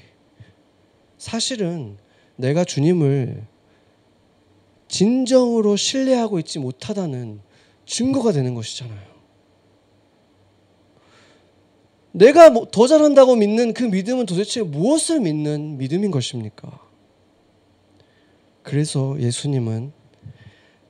사실은 1.20 1.98
내가 2.38 2.64
주님을 2.64 3.46
진정으로 4.88 5.76
신뢰하고 5.76 6.40
있지 6.40 6.58
못하다는 6.58 7.42
증거가 7.86 8.32
되는 8.32 8.56
것이잖아요. 8.56 9.10
내가 12.12 12.50
뭐더 12.50 12.88
잘한다고 12.88 13.36
믿는 13.36 13.74
그 13.74 13.84
믿음은 13.84 14.26
도대체 14.26 14.64
무엇을 14.64 15.20
믿는 15.20 15.78
믿음인 15.78 16.10
것입니까? 16.10 16.80
그래서 18.64 19.16
예수님은 19.20 19.92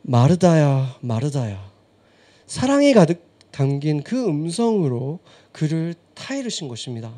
마르다야, 0.04 0.98
마르다야. 1.02 1.72
사랑이 2.46 2.94
가득 2.94 3.28
담긴 3.52 4.04
그 4.04 4.28
음성으로 4.28 5.20
그를 5.52 5.96
타이르신 6.13 6.68
것입니다. 6.68 7.13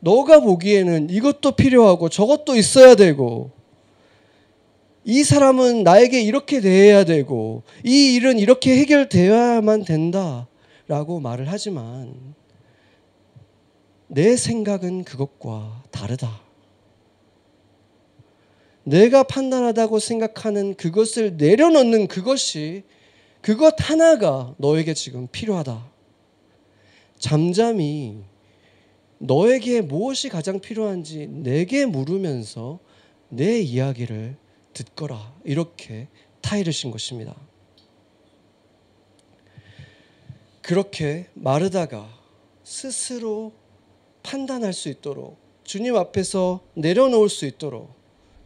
너가 0.00 0.40
보기에는 0.40 1.10
이것도 1.10 1.52
필요하고 1.52 2.08
저것도 2.08 2.56
있어야 2.56 2.94
되고 2.94 3.50
이 5.04 5.24
사람은 5.24 5.84
나에게 5.84 6.20
이렇게 6.20 6.60
대해야 6.60 7.04
되고 7.04 7.62
이 7.84 8.14
일은 8.14 8.38
이렇게 8.38 8.76
해결되어야만 8.78 9.84
된다라고 9.84 11.20
말을 11.20 11.46
하지만 11.48 12.14
내 14.06 14.36
생각은 14.36 15.04
그것과 15.04 15.82
다르다. 15.90 16.40
내가 18.84 19.22
판단하다고 19.22 19.98
생각하는 19.98 20.74
그것을 20.74 21.36
내려놓는 21.36 22.08
그것이 22.08 22.84
그것 23.42 23.74
하나가 23.78 24.54
너에게 24.56 24.94
지금 24.94 25.28
필요하다. 25.30 25.86
잠잠히 27.18 28.24
너에게 29.18 29.80
무엇이 29.80 30.28
가장 30.28 30.60
필요한지 30.60 31.26
내게 31.26 31.86
물으면서 31.86 32.78
내 33.28 33.60
이야기를 33.60 34.36
듣거라. 34.72 35.34
이렇게 35.44 36.08
타이르신 36.40 36.90
것입니다. 36.90 37.34
그렇게 40.62 41.26
마르다가 41.34 42.08
스스로 42.62 43.52
판단할 44.22 44.72
수 44.72 44.88
있도록 44.88 45.38
주님 45.64 45.96
앞에서 45.96 46.60
내려놓을 46.74 47.28
수 47.28 47.46
있도록 47.46 47.94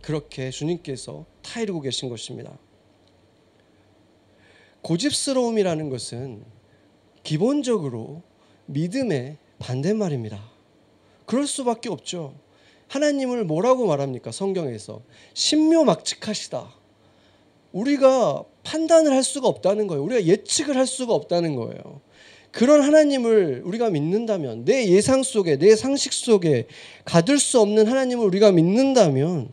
그렇게 0.00 0.50
주님께서 0.50 1.26
타이르고 1.42 1.80
계신 1.80 2.08
것입니다. 2.08 2.56
고집스러움이라는 4.82 5.90
것은 5.90 6.44
기본적으로 7.22 8.22
믿음의 8.66 9.36
반대말입니다. 9.58 10.51
그럴 11.26 11.46
수밖에 11.46 11.88
없죠. 11.88 12.34
하나님을 12.88 13.44
뭐라고 13.44 13.86
말합니까? 13.86 14.32
성경에서 14.32 15.02
신묘막측하시다. 15.34 16.74
우리가 17.72 18.44
판단을 18.64 19.12
할 19.12 19.22
수가 19.22 19.48
없다는 19.48 19.86
거예요. 19.86 20.02
우리가 20.04 20.24
예측을 20.26 20.76
할 20.76 20.86
수가 20.86 21.14
없다는 21.14 21.54
거예요. 21.54 22.00
그런 22.50 22.82
하나님을 22.82 23.62
우리가 23.64 23.88
믿는다면 23.88 24.66
내 24.66 24.86
예상 24.88 25.22
속에 25.22 25.56
내 25.56 25.74
상식 25.74 26.12
속에 26.12 26.66
가둘 27.06 27.38
수 27.38 27.60
없는 27.60 27.86
하나님을 27.86 28.24
우리가 28.26 28.52
믿는다면 28.52 29.50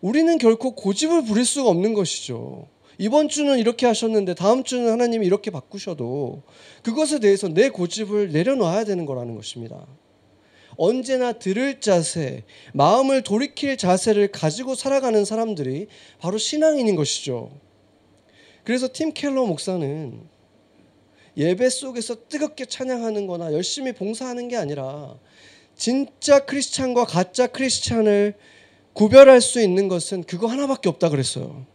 우리는 0.00 0.38
결코 0.38 0.76
고집을 0.76 1.24
부릴 1.24 1.44
수가 1.44 1.68
없는 1.68 1.92
것이죠. 1.92 2.68
이번 2.98 3.28
주는 3.28 3.58
이렇게 3.58 3.84
하셨는데 3.86 4.34
다음 4.34 4.62
주는 4.62 4.90
하나님이 4.90 5.26
이렇게 5.26 5.50
바꾸셔도 5.50 6.42
그것에 6.82 7.18
대해서 7.18 7.48
내 7.48 7.68
고집을 7.68 8.30
내려놔야 8.30 8.84
되는 8.84 9.04
거라는 9.06 9.34
것입니다. 9.34 9.86
언제나 10.76 11.32
들을 11.32 11.80
자세, 11.80 12.44
마음을 12.74 13.22
돌이킬 13.22 13.76
자세를 13.76 14.28
가지고 14.28 14.74
살아가는 14.74 15.24
사람들이 15.24 15.86
바로 16.18 16.38
신앙인인 16.38 16.96
것이죠. 16.96 17.50
그래서 18.64 18.88
팀 18.92 19.12
켈러 19.12 19.46
목사는 19.46 20.20
예배 21.36 21.68
속에서 21.68 22.16
뜨겁게 22.28 22.64
찬양하는 22.64 23.26
거나 23.26 23.52
열심히 23.52 23.92
봉사하는 23.92 24.48
게 24.48 24.56
아니라 24.56 25.16
진짜 25.76 26.40
크리스찬과 26.40 27.04
가짜 27.04 27.46
크리스찬을 27.46 28.34
구별할 28.94 29.42
수 29.42 29.60
있는 29.60 29.88
것은 29.88 30.24
그거 30.24 30.46
하나밖에 30.46 30.88
없다 30.88 31.10
그랬어요. 31.10 31.66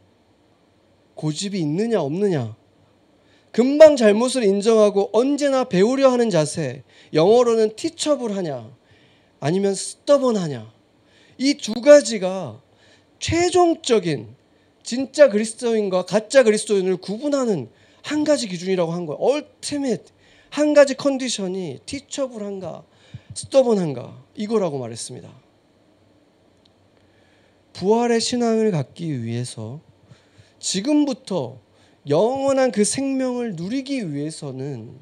고집이 1.14 1.60
있느냐 1.60 2.02
없느냐. 2.02 2.56
금방 3.52 3.96
잘못을 3.96 4.44
인정하고 4.44 5.10
언제나 5.14 5.66
배우려 5.66 6.10
하는 6.10 6.30
자세. 6.30 6.84
영어로는 7.14 7.76
티처블 7.76 8.36
하냐. 8.38 8.81
아니면 9.42 9.76
스터번하냐. 9.76 10.72
이 11.40 11.56
두 11.56 11.82
가지가 11.82 12.62
최종적인 13.20 14.36
진짜 14.84 15.30
그리스도인과 15.30 16.06
가짜 16.06 16.44
그리스도인을 16.44 16.98
구분하는 16.98 17.70
한 18.04 18.24
가지 18.24 18.48
기준이라고 18.48 18.94
한 18.94 19.06
거예요. 19.06 19.20
얼티밋 19.20 20.06
한 20.52 20.74
가지 20.74 20.96
컨디션이 20.96 21.80
티처블한가 21.86 22.84
스터번한가 23.34 24.24
이거라고 24.36 24.78
말했습니다. 24.78 25.30
부활의 27.74 28.22
신앙을 28.22 28.72
갖기 28.72 29.24
위해서 29.24 29.82
지금부터 30.60 31.60
영원한 32.08 32.72
그 32.72 32.84
생명을 32.84 33.56
누리기 33.56 34.14
위해서는 34.14 35.00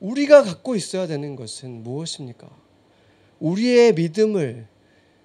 우리가 0.00 0.42
갖고 0.42 0.74
있어야 0.74 1.06
되는 1.06 1.36
것은 1.36 1.82
무엇입니까? 1.82 2.63
우리의 3.40 3.94
믿음을 3.94 4.66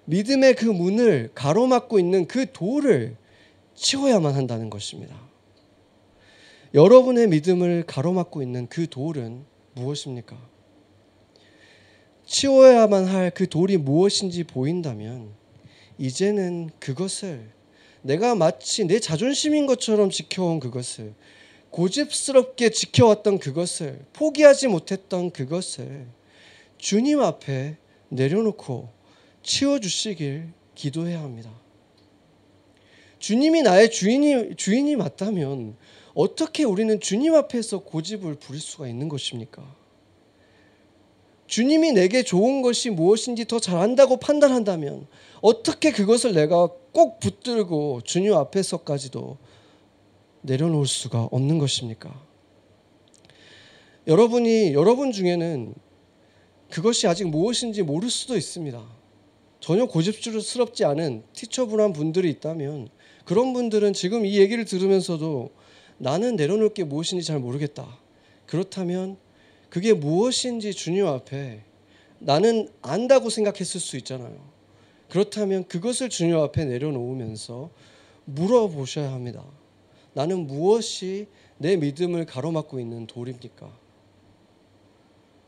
믿음의 0.04 0.56
그 0.56 0.64
문을 0.64 1.30
가로막고 1.34 1.98
있는 1.98 2.26
그 2.26 2.50
돌을 2.52 3.16
치워야만 3.74 4.34
한다는 4.34 4.70
것입니다. 4.70 5.16
여러분의 6.74 7.28
믿음을 7.28 7.84
가로막고 7.86 8.42
있는 8.42 8.66
그 8.68 8.88
돌은 8.88 9.44
무엇입니까? 9.74 10.36
치워야만 12.26 13.06
할 13.06 13.30
그 13.30 13.48
돌이 13.48 13.76
무엇인지 13.76 14.44
보인다면 14.44 15.30
이제는 15.98 16.70
그것을 16.78 17.50
내가 18.02 18.34
마치 18.34 18.84
내 18.84 18.98
자존심인 18.98 19.66
것처럼 19.66 20.10
지켜온 20.10 20.60
그것을 20.60 21.14
고집스럽게 21.70 22.70
지켜왔던 22.70 23.38
그것을 23.38 24.04
포기하지 24.12 24.68
못했던 24.68 25.30
그것을 25.30 26.06
주님 26.78 27.20
앞에 27.20 27.76
내려놓고 28.10 28.88
치워주시길 29.42 30.52
기도해야 30.74 31.20
합니다. 31.20 31.50
주님이 33.18 33.62
나의 33.62 33.90
주인이 33.90 34.56
주인이 34.56 34.96
맞다면 34.96 35.76
어떻게 36.14 36.64
우리는 36.64 37.00
주님 37.00 37.34
앞에서 37.34 37.80
고집을 37.80 38.34
부릴 38.36 38.60
수가 38.60 38.88
있는 38.88 39.08
것입니까? 39.08 39.62
주님이 41.46 41.92
내게 41.92 42.22
좋은 42.22 42.62
것이 42.62 42.90
무엇인지 42.90 43.46
더 43.46 43.58
잘한다고 43.58 44.18
판단한다면 44.18 45.06
어떻게 45.40 45.90
그것을 45.90 46.32
내가 46.32 46.68
꼭 46.92 47.18
붙들고 47.20 48.02
주님 48.04 48.34
앞에서까지도 48.34 49.36
내려놓을 50.42 50.86
수가 50.86 51.28
없는 51.30 51.58
것입니까? 51.58 52.14
여러분이 54.06 54.72
여러분 54.72 55.12
중에는 55.12 55.74
그것이 56.70 57.06
아직 57.06 57.28
무엇인지 57.28 57.82
모를 57.82 58.08
수도 58.10 58.36
있습니다. 58.36 59.00
전혀 59.58 59.86
고집스럽지 59.86 60.84
않은 60.84 61.24
티처분한 61.34 61.92
분들이 61.92 62.30
있다면 62.30 62.88
그런 63.24 63.52
분들은 63.52 63.92
지금 63.92 64.24
이 64.24 64.38
얘기를 64.38 64.64
들으면서도 64.64 65.50
나는 65.98 66.36
내려놓을 66.36 66.72
게 66.72 66.84
무엇인지 66.84 67.26
잘 67.26 67.38
모르겠다. 67.38 67.98
그렇다면 68.46 69.18
그게 69.68 69.92
무엇인지 69.92 70.72
주님 70.72 71.06
앞에 71.06 71.62
나는 72.18 72.68
안다고 72.82 73.30
생각했을 73.30 73.80
수 73.80 73.96
있잖아요. 73.98 74.50
그렇다면 75.08 75.64
그것을 75.68 76.08
주님 76.08 76.36
앞에 76.36 76.64
내려놓으면서 76.64 77.70
물어보셔야 78.24 79.12
합니다. 79.12 79.44
나는 80.12 80.46
무엇이 80.46 81.26
내 81.58 81.76
믿음을 81.76 82.26
가로막고 82.26 82.80
있는 82.80 83.06
돌입니까? 83.06 83.70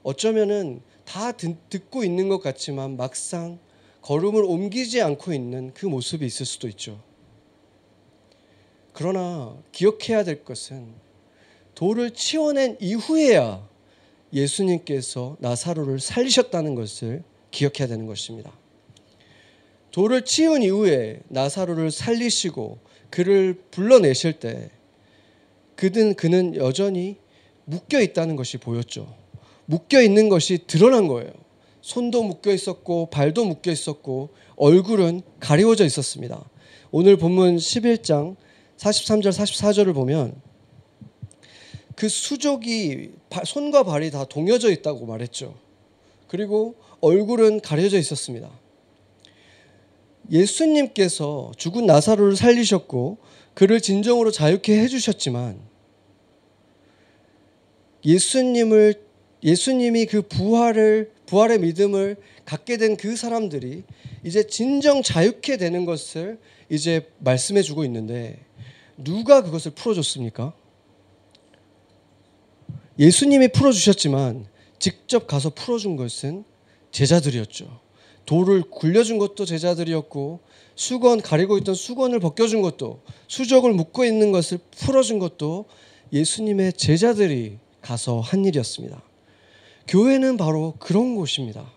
어쩌면은 0.02 0.82
다 1.12 1.32
듣 1.32 1.90
고 1.90 2.04
있는 2.04 2.30
것 2.30 2.40
같지만 2.40 2.96
막상 2.96 3.58
걸음을 4.00 4.44
옮기지 4.44 5.02
않고 5.02 5.34
있는 5.34 5.74
그 5.74 5.84
모습이 5.84 6.24
있을 6.24 6.46
수도 6.46 6.68
있죠. 6.68 7.02
그러나 8.94 9.54
기억해야 9.72 10.24
될 10.24 10.42
것은 10.42 10.86
돌을 11.74 12.12
치워낸 12.12 12.78
이후에야 12.80 13.68
예수님께서 14.32 15.36
나사로를 15.40 16.00
살리셨다는 16.00 16.74
것을 16.74 17.22
기억해야 17.50 17.88
되는 17.88 18.06
것입니다. 18.06 18.50
돌을 19.90 20.24
치운 20.24 20.62
이후에 20.62 21.20
나사로를 21.28 21.90
살리시고 21.90 22.78
그를 23.10 23.60
불러내실 23.70 24.40
때 24.40 24.70
그는 25.76 26.14
그는 26.14 26.56
여전히 26.56 27.18
묶여 27.66 28.00
있다는 28.00 28.34
것이 28.36 28.56
보였죠. 28.56 29.14
묶여 29.66 30.02
있는 30.02 30.28
것이 30.28 30.58
드러난 30.66 31.08
거예요. 31.08 31.30
손도 31.80 32.22
묶여 32.22 32.52
있었고 32.52 33.06
발도 33.10 33.44
묶여 33.44 33.70
있었고 33.72 34.30
얼굴은 34.56 35.22
가리워져 35.40 35.84
있었습니다. 35.84 36.44
오늘 36.90 37.16
본문 37.16 37.56
11장 37.56 38.36
43절 38.76 39.30
44절을 39.30 39.94
보면 39.94 40.40
그 41.96 42.08
수족이 42.08 43.12
손과 43.44 43.84
발이 43.84 44.10
다 44.10 44.24
동여져 44.24 44.70
있다고 44.70 45.06
말했죠. 45.06 45.54
그리고 46.28 46.76
얼굴은 47.00 47.60
가려져 47.60 47.98
있었습니다. 47.98 48.50
예수님께서 50.30 51.52
죽은 51.56 51.86
나사로를 51.86 52.36
살리셨고 52.36 53.18
그를 53.54 53.80
진정으로 53.80 54.30
자유케 54.30 54.78
해주셨지만 54.80 55.60
예수님을 58.04 59.11
예수님이 59.42 60.06
그 60.06 60.22
부활을 60.22 61.12
부활의 61.26 61.60
믿음을 61.60 62.16
갖게 62.44 62.76
된 62.76 62.96
그 62.96 63.16
사람들이 63.16 63.82
이제 64.24 64.46
진정 64.46 65.02
자유케 65.02 65.56
되는 65.56 65.84
것을 65.84 66.38
이제 66.68 67.10
말씀해 67.18 67.62
주고 67.62 67.84
있는데 67.84 68.38
누가 68.96 69.42
그것을 69.42 69.72
풀어 69.72 69.94
줬습니까? 69.94 70.52
예수님이 72.98 73.48
풀어 73.48 73.72
주셨지만 73.72 74.46
직접 74.78 75.26
가서 75.26 75.50
풀어 75.50 75.78
준 75.78 75.96
것은 75.96 76.44
제자들이었죠. 76.90 77.80
돌을 78.26 78.62
굴려준 78.70 79.18
것도 79.18 79.44
제자들이었고 79.44 80.40
수건 80.76 81.20
가리고 81.20 81.58
있던 81.58 81.74
수건을 81.74 82.20
벗겨준 82.20 82.62
것도 82.62 83.02
수족을 83.26 83.72
묶고 83.72 84.04
있는 84.04 84.30
것을 84.30 84.58
풀어준 84.78 85.18
것도 85.18 85.66
예수님의 86.12 86.74
제자들이 86.74 87.58
가서 87.80 88.20
한 88.20 88.44
일이었습니다. 88.44 89.02
교회는 89.88 90.36
바로 90.36 90.74
그런 90.78 91.14
곳입니다. 91.14 91.70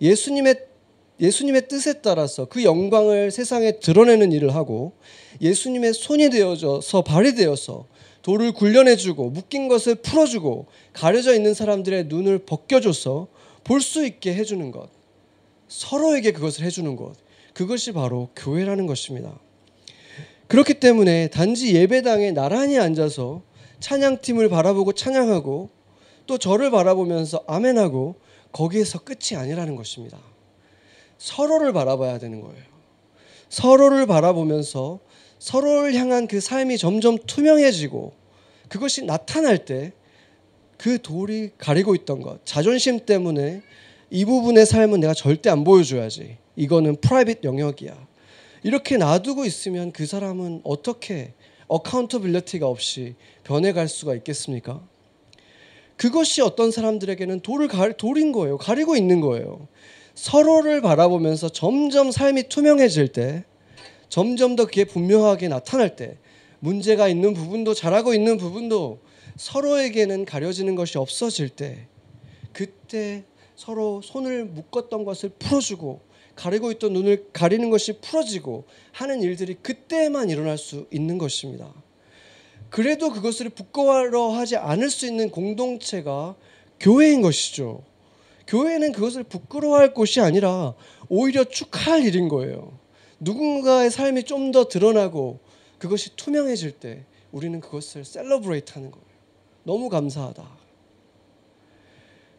예수님의 0.00 0.66
예수님의 1.20 1.68
뜻에 1.68 2.00
따라서 2.00 2.46
그 2.46 2.64
영광을 2.64 3.30
세상에 3.30 3.72
드러내는 3.72 4.32
일을 4.32 4.54
하고 4.54 4.92
예수님의 5.42 5.92
손이 5.92 6.30
되어져서 6.30 7.02
발이 7.02 7.34
되어서 7.34 7.86
돌을 8.22 8.52
굴려내주고 8.52 9.30
묶인 9.30 9.68
것을 9.68 9.96
풀어주고 9.96 10.66
가려져 10.92 11.34
있는 11.34 11.52
사람들의 11.52 12.04
눈을 12.06 12.38
벗겨줘서 12.40 13.28
볼 13.64 13.82
수 13.82 14.04
있게 14.04 14.34
해주는 14.34 14.70
것. 14.70 14.88
서로에게 15.68 16.32
그것을 16.32 16.64
해주는 16.64 16.96
것. 16.96 17.14
그것이 17.52 17.92
바로 17.92 18.30
교회라는 18.34 18.86
것입니다. 18.86 19.38
그렇기 20.48 20.74
때문에 20.74 21.28
단지 21.28 21.74
예배당에 21.74 22.32
나란히 22.32 22.78
앉아서 22.78 23.42
찬양팀을 23.78 24.48
바라보고 24.48 24.92
찬양하고 24.92 25.68
또 26.30 26.38
저를 26.38 26.70
바라보면서 26.70 27.42
아멘하고 27.46 28.14
거기에서 28.52 29.00
끝이 29.00 29.36
아니라는 29.36 29.74
것입니다. 29.74 30.16
서로를 31.18 31.72
바라봐야 31.72 32.18
되는 32.18 32.40
거예요. 32.40 32.62
서로를 33.48 34.06
바라보면서 34.06 35.00
서로를 35.40 35.94
향한 35.94 36.28
그 36.28 36.40
삶이 36.40 36.78
점점 36.78 37.18
투명해지고 37.26 38.12
그것이 38.68 39.04
나타날 39.04 39.64
때 39.64 39.92
그 40.80 40.98
돌이 41.02 41.50
가리고 41.58 41.94
있던 41.94 42.22
것, 42.22 42.40
자존심 42.46 43.04
때문에 43.04 43.60
이 44.08 44.24
부분의 44.24 44.64
삶은 44.64 45.00
내가 45.00 45.12
절대 45.12 45.50
안 45.50 45.62
보여줘야지. 45.62 46.38
이거는 46.56 46.96
private 47.02 47.44
영역이야. 47.44 48.08
이렇게 48.62 48.96
놔두고 48.96 49.44
있으면 49.44 49.92
그 49.92 50.06
사람은 50.06 50.62
어떻게 50.64 51.34
accountability가 51.68 52.66
없이 52.66 53.14
변해갈 53.44 53.88
수가 53.88 54.14
있겠습니까? 54.14 54.82
그것이 56.00 56.40
어떤 56.40 56.70
사람들에게는 56.70 57.40
돌을 57.40 57.68
가, 57.68 57.92
돌인 57.92 58.32
거예요. 58.32 58.56
가리고 58.56 58.96
있는 58.96 59.20
거예요. 59.20 59.68
서로를 60.14 60.80
바라보면서 60.80 61.50
점점 61.50 62.10
삶이 62.10 62.44
투명해질 62.48 63.08
때 63.08 63.44
점점 64.08 64.56
더 64.56 64.64
그게 64.64 64.86
분명하게 64.86 65.48
나타날 65.48 65.96
때 65.96 66.16
문제가 66.58 67.06
있는 67.06 67.34
부분도 67.34 67.74
잘하고 67.74 68.14
있는 68.14 68.38
부분도 68.38 69.00
서로에게는 69.36 70.24
가려지는 70.24 70.74
것이 70.74 70.96
없어질 70.96 71.50
때 71.50 71.86
그때 72.54 73.24
서로 73.54 74.00
손을 74.02 74.46
묶었던 74.46 75.04
것을 75.04 75.28
풀어주고 75.38 76.00
가리고 76.34 76.70
있던 76.72 76.94
눈을 76.94 77.26
가리는 77.34 77.68
것이 77.68 78.00
풀어지고 78.00 78.64
하는 78.92 79.20
일들이 79.20 79.52
그때만 79.52 80.30
일어날 80.30 80.56
수 80.56 80.86
있는 80.90 81.18
것입니다. 81.18 81.70
그래도 82.70 83.10
그것을 83.10 83.50
부끄러워하지 83.50 84.56
않을 84.56 84.90
수 84.90 85.06
있는 85.06 85.30
공동체가 85.30 86.36
교회인 86.78 87.20
것이죠. 87.20 87.82
교회는 88.46 88.92
그것을 88.92 89.22
부끄러워할 89.24 89.92
곳이 89.92 90.20
아니라 90.20 90.74
오히려 91.08 91.44
축하할 91.44 92.04
일인 92.04 92.28
거예요. 92.28 92.72
누군가의 93.20 93.90
삶이 93.90 94.24
좀 94.24 94.52
더 94.52 94.66
드러나고 94.68 95.38
그것이 95.78 96.16
투명해질 96.16 96.72
때 96.72 97.04
우리는 97.32 97.60
그것을 97.60 98.04
셀러브레이트 98.04 98.72
하는 98.72 98.90
거예요. 98.90 99.06
너무 99.62 99.88
감사하다. 99.88 100.42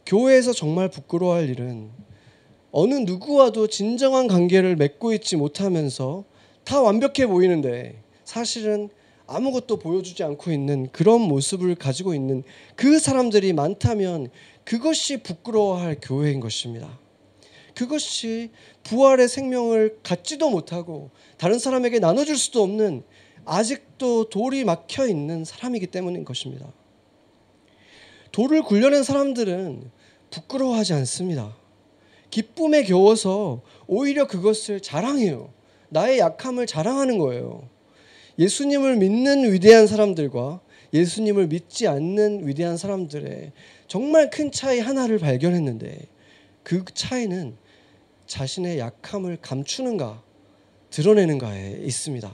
교회에서 0.06 0.52
정말 0.54 0.90
부끄러워할 0.90 1.50
일은 1.50 1.90
어느 2.72 2.96
누구와도 2.96 3.68
진정한 3.68 4.28
관계를 4.28 4.76
맺고 4.76 5.14
있지 5.14 5.36
못하면서 5.38 6.24
다 6.64 6.82
완벽해 6.82 7.28
보이는데 7.28 8.02
사실은 8.26 8.90
아무것도 9.36 9.78
보여주지 9.78 10.24
않고 10.24 10.52
있는 10.52 10.90
그런 10.92 11.22
모습을 11.22 11.76
가지고 11.76 12.14
있는 12.14 12.44
그 12.76 13.00
사람들이 13.00 13.54
많다면 13.54 14.30
그것이 14.64 15.24
부끄러워할 15.24 15.98
교회인 16.02 16.40
것입니다. 16.40 17.00
그것이 17.74 18.52
부활의 18.84 19.28
생명을 19.28 20.00
갖지도 20.04 20.50
못하고 20.50 21.12
다른 21.38 21.58
사람에게 21.58 22.00
나눠줄 22.00 22.38
수도 22.38 22.62
없는 22.64 23.04
아직도 23.46 24.30
돌이 24.30 24.66
막혀 24.66 25.08
있는 25.08 25.46
사람이기 25.46 25.88
때문인 25.88 26.26
것입니다. 26.26 26.72
돌을 28.32 28.64
굴려낸 28.64 29.04
사람들은 29.04 29.92
부끄러워하지 30.30 30.94
않습니다. 30.94 31.56
기쁨에 32.30 32.84
겨워서 32.84 33.62
오히려 33.88 34.28
그것을 34.28 34.82
자랑해요. 34.82 35.54
나의 35.90 36.20
약함을 36.20 36.66
자랑하는 36.68 37.18
거예요. 37.18 37.68
예수님을 38.40 38.98
믿는 38.98 39.52
위대한 39.52 39.88
사람들과 39.88 40.62
예수님을 40.94 41.48
믿지 41.48 41.88
않는 41.88 42.48
위대한 42.48 42.78
사람들의 42.78 43.52
정말 43.88 44.30
큰 44.30 44.52
차이 44.52 44.80
하나를 44.80 45.20
발견했는데 45.20 46.00
그 46.64 46.84
차이는 46.94 47.56
자신의 48.28 48.80
약함을 48.80 49.38
감추는가 49.42 50.22
드러내는가에 50.90 51.82
있습니다. 51.84 52.32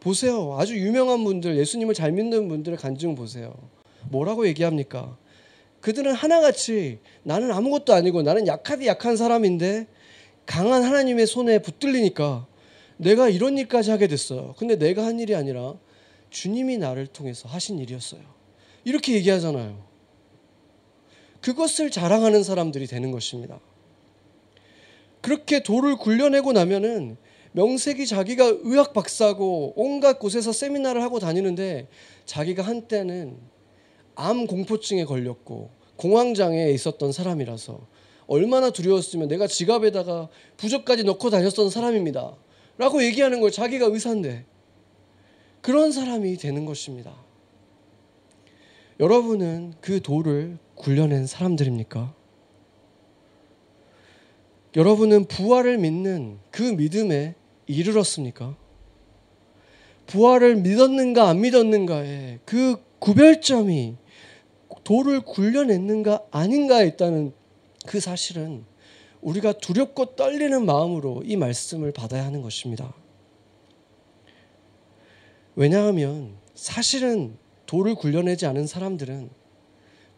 보세요. 0.00 0.56
아주 0.58 0.76
유명한 0.76 1.24
분들, 1.24 1.56
예수님을 1.56 1.94
잘 1.94 2.12
믿는 2.12 2.48
분들의 2.48 2.78
간증 2.78 3.14
보세요. 3.14 3.54
뭐라고 4.10 4.46
얘기합니까? 4.46 5.16
그들은 5.80 6.12
하나같이 6.12 6.98
나는 7.22 7.52
아무것도 7.52 7.92
아니고 7.94 8.22
나는 8.22 8.46
약하디 8.46 8.86
약한 8.86 9.16
사람인데 9.16 9.86
강한 10.46 10.82
하나님의 10.82 11.26
손에 11.26 11.58
붙들리니까 11.60 12.46
내가 12.96 13.28
이런 13.28 13.58
일까지 13.58 13.90
하게 13.90 14.06
됐어요. 14.06 14.54
근데 14.58 14.76
내가 14.76 15.04
한 15.04 15.18
일이 15.18 15.34
아니라 15.34 15.74
주님이 16.30 16.78
나를 16.78 17.06
통해서 17.06 17.48
하신 17.48 17.78
일이었어요. 17.78 18.20
이렇게 18.84 19.14
얘기하잖아요. 19.14 19.82
그것을 21.40 21.90
자랑하는 21.90 22.42
사람들이 22.42 22.86
되는 22.86 23.10
것입니다. 23.10 23.60
그렇게 25.20 25.62
돌을 25.62 25.96
굴려내고 25.96 26.52
나면은 26.52 27.16
명색이 27.52 28.06
자기가 28.06 28.44
의학 28.62 28.92
박사고 28.92 29.74
온갖 29.76 30.18
곳에서 30.18 30.52
세미나를 30.52 31.02
하고 31.02 31.18
다니는데 31.18 31.88
자기가 32.26 32.62
한때는 32.62 33.38
암 34.16 34.46
공포증에 34.46 35.04
걸렸고 35.04 35.70
공황장애에 35.96 36.72
있었던 36.72 37.12
사람이라서 37.12 37.86
얼마나 38.26 38.70
두려웠으면 38.70 39.28
내가 39.28 39.46
지갑에다가 39.46 40.28
부적까지 40.56 41.04
넣고 41.04 41.30
다녔던 41.30 41.70
사람입니다. 41.70 42.36
라고 42.76 43.02
얘기하는 43.02 43.40
걸 43.40 43.50
자기가 43.50 43.86
의사인데 43.86 44.44
그런 45.60 45.92
사람이 45.92 46.36
되는 46.36 46.64
것입니다. 46.64 47.14
여러분은 49.00 49.74
그 49.80 50.00
돌을 50.00 50.58
굴려낸 50.74 51.26
사람들입니까? 51.26 52.14
여러분은 54.76 55.26
부활을 55.26 55.78
믿는 55.78 56.38
그 56.50 56.62
믿음에 56.62 57.34
이르렀습니까? 57.66 58.56
부활을 60.06 60.56
믿었는가 60.56 61.28
안 61.28 61.40
믿었는가에 61.40 62.40
그 62.44 62.76
구별점이 62.98 63.96
돌을 64.82 65.22
굴려냈는가 65.22 66.26
아닌가에 66.30 66.86
있다는 66.88 67.32
그 67.86 68.00
사실은 68.00 68.64
우리가 69.24 69.54
두렵고 69.54 70.16
떨리는 70.16 70.64
마음으로 70.64 71.22
이 71.24 71.36
말씀을 71.36 71.92
받아야 71.92 72.26
하는 72.26 72.42
것입니다. 72.42 72.94
왜냐하면 75.56 76.34
사실은 76.54 77.36
돌을 77.66 77.94
굴려내지 77.94 78.46
않은 78.46 78.66
사람들은 78.66 79.30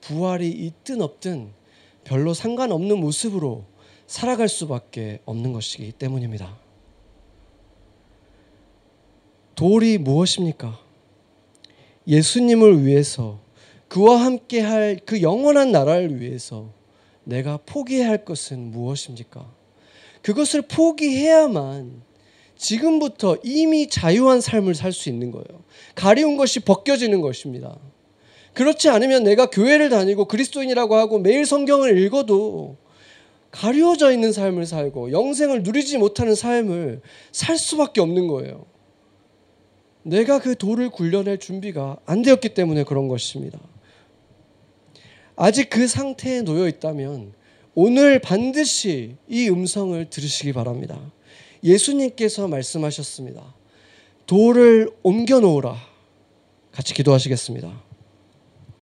부활이 0.01 0.51
있든 0.51 1.01
없든 1.01 1.53
별로 2.05 2.35
상관없는 2.35 2.99
모습으로 2.99 3.65
살아갈 4.07 4.49
수밖에 4.49 5.21
없는 5.25 5.53
것이기 5.53 5.93
때문입니다. 5.93 6.57
돌이 9.55 9.99
무엇입니까? 9.99 10.79
예수님을 12.07 12.85
위해서 12.85 13.41
그와 13.89 14.25
함께 14.25 14.61
할 14.61 15.01
그 15.07 15.23
영원한 15.23 15.71
나라를 15.71 16.21
위해서 16.21 16.71
내가 17.27 17.59
포기해야 17.67 18.09
할 18.09 18.25
것은 18.25 18.71
무엇입니까? 18.71 19.53
그것을 20.23 20.63
포기해야만 20.63 22.03
지금부터 22.57 23.37
이미 23.43 23.89
자유한 23.89 24.41
삶을 24.41 24.75
살 24.75 24.93
수 24.93 25.09
있는 25.09 25.31
거예요. 25.33 25.65
가리운 25.95 26.37
것이 26.37 26.61
벗겨지는 26.61 27.21
것입니다. 27.21 27.77
그렇지 28.55 28.89
않으면 28.89 29.25
내가 29.25 29.47
교회를 29.51 29.91
다니고 29.91 30.27
그리스도인이라고 30.27 30.95
하고 30.95 31.19
매일 31.19 31.45
성경을 31.45 31.99
읽어도 31.99 32.77
가려져 33.51 34.13
있는 34.13 34.33
삶을 34.33 34.65
살고 34.65 35.13
영생을 35.13 35.63
누리지 35.63 35.99
못하는 35.99 36.35
삶을 36.35 37.03
살 37.33 37.59
수밖에 37.59 38.01
없는 38.01 38.29
거예요. 38.29 38.65
내가 40.03 40.39
그 40.39 40.55
돌을 40.55 40.91
굴려낼 40.91 41.39
준비가 41.39 41.99
안 42.07 42.23
되었기 42.23 42.51
때문에 42.55 42.85
그런 42.85 43.09
것입니다. 43.09 43.59
아직 45.37 45.71
그 45.71 45.87
상태에 45.87 46.43
놓여 46.43 46.67
있다면 46.67 47.33
오늘 47.75 48.19
반드시 48.21 49.17
이 49.29 49.49
음성을 49.51 50.09
들으시기 50.09 50.55
바랍니다. 50.55 50.99
예수님께서 51.63 52.49
말씀하셨습니다. 52.49 53.55
돌을 54.27 54.91
옮겨 55.03 55.41
놓으라. 55.41 55.77
같이 56.73 56.95
기도하시겠습니다. 56.95 57.86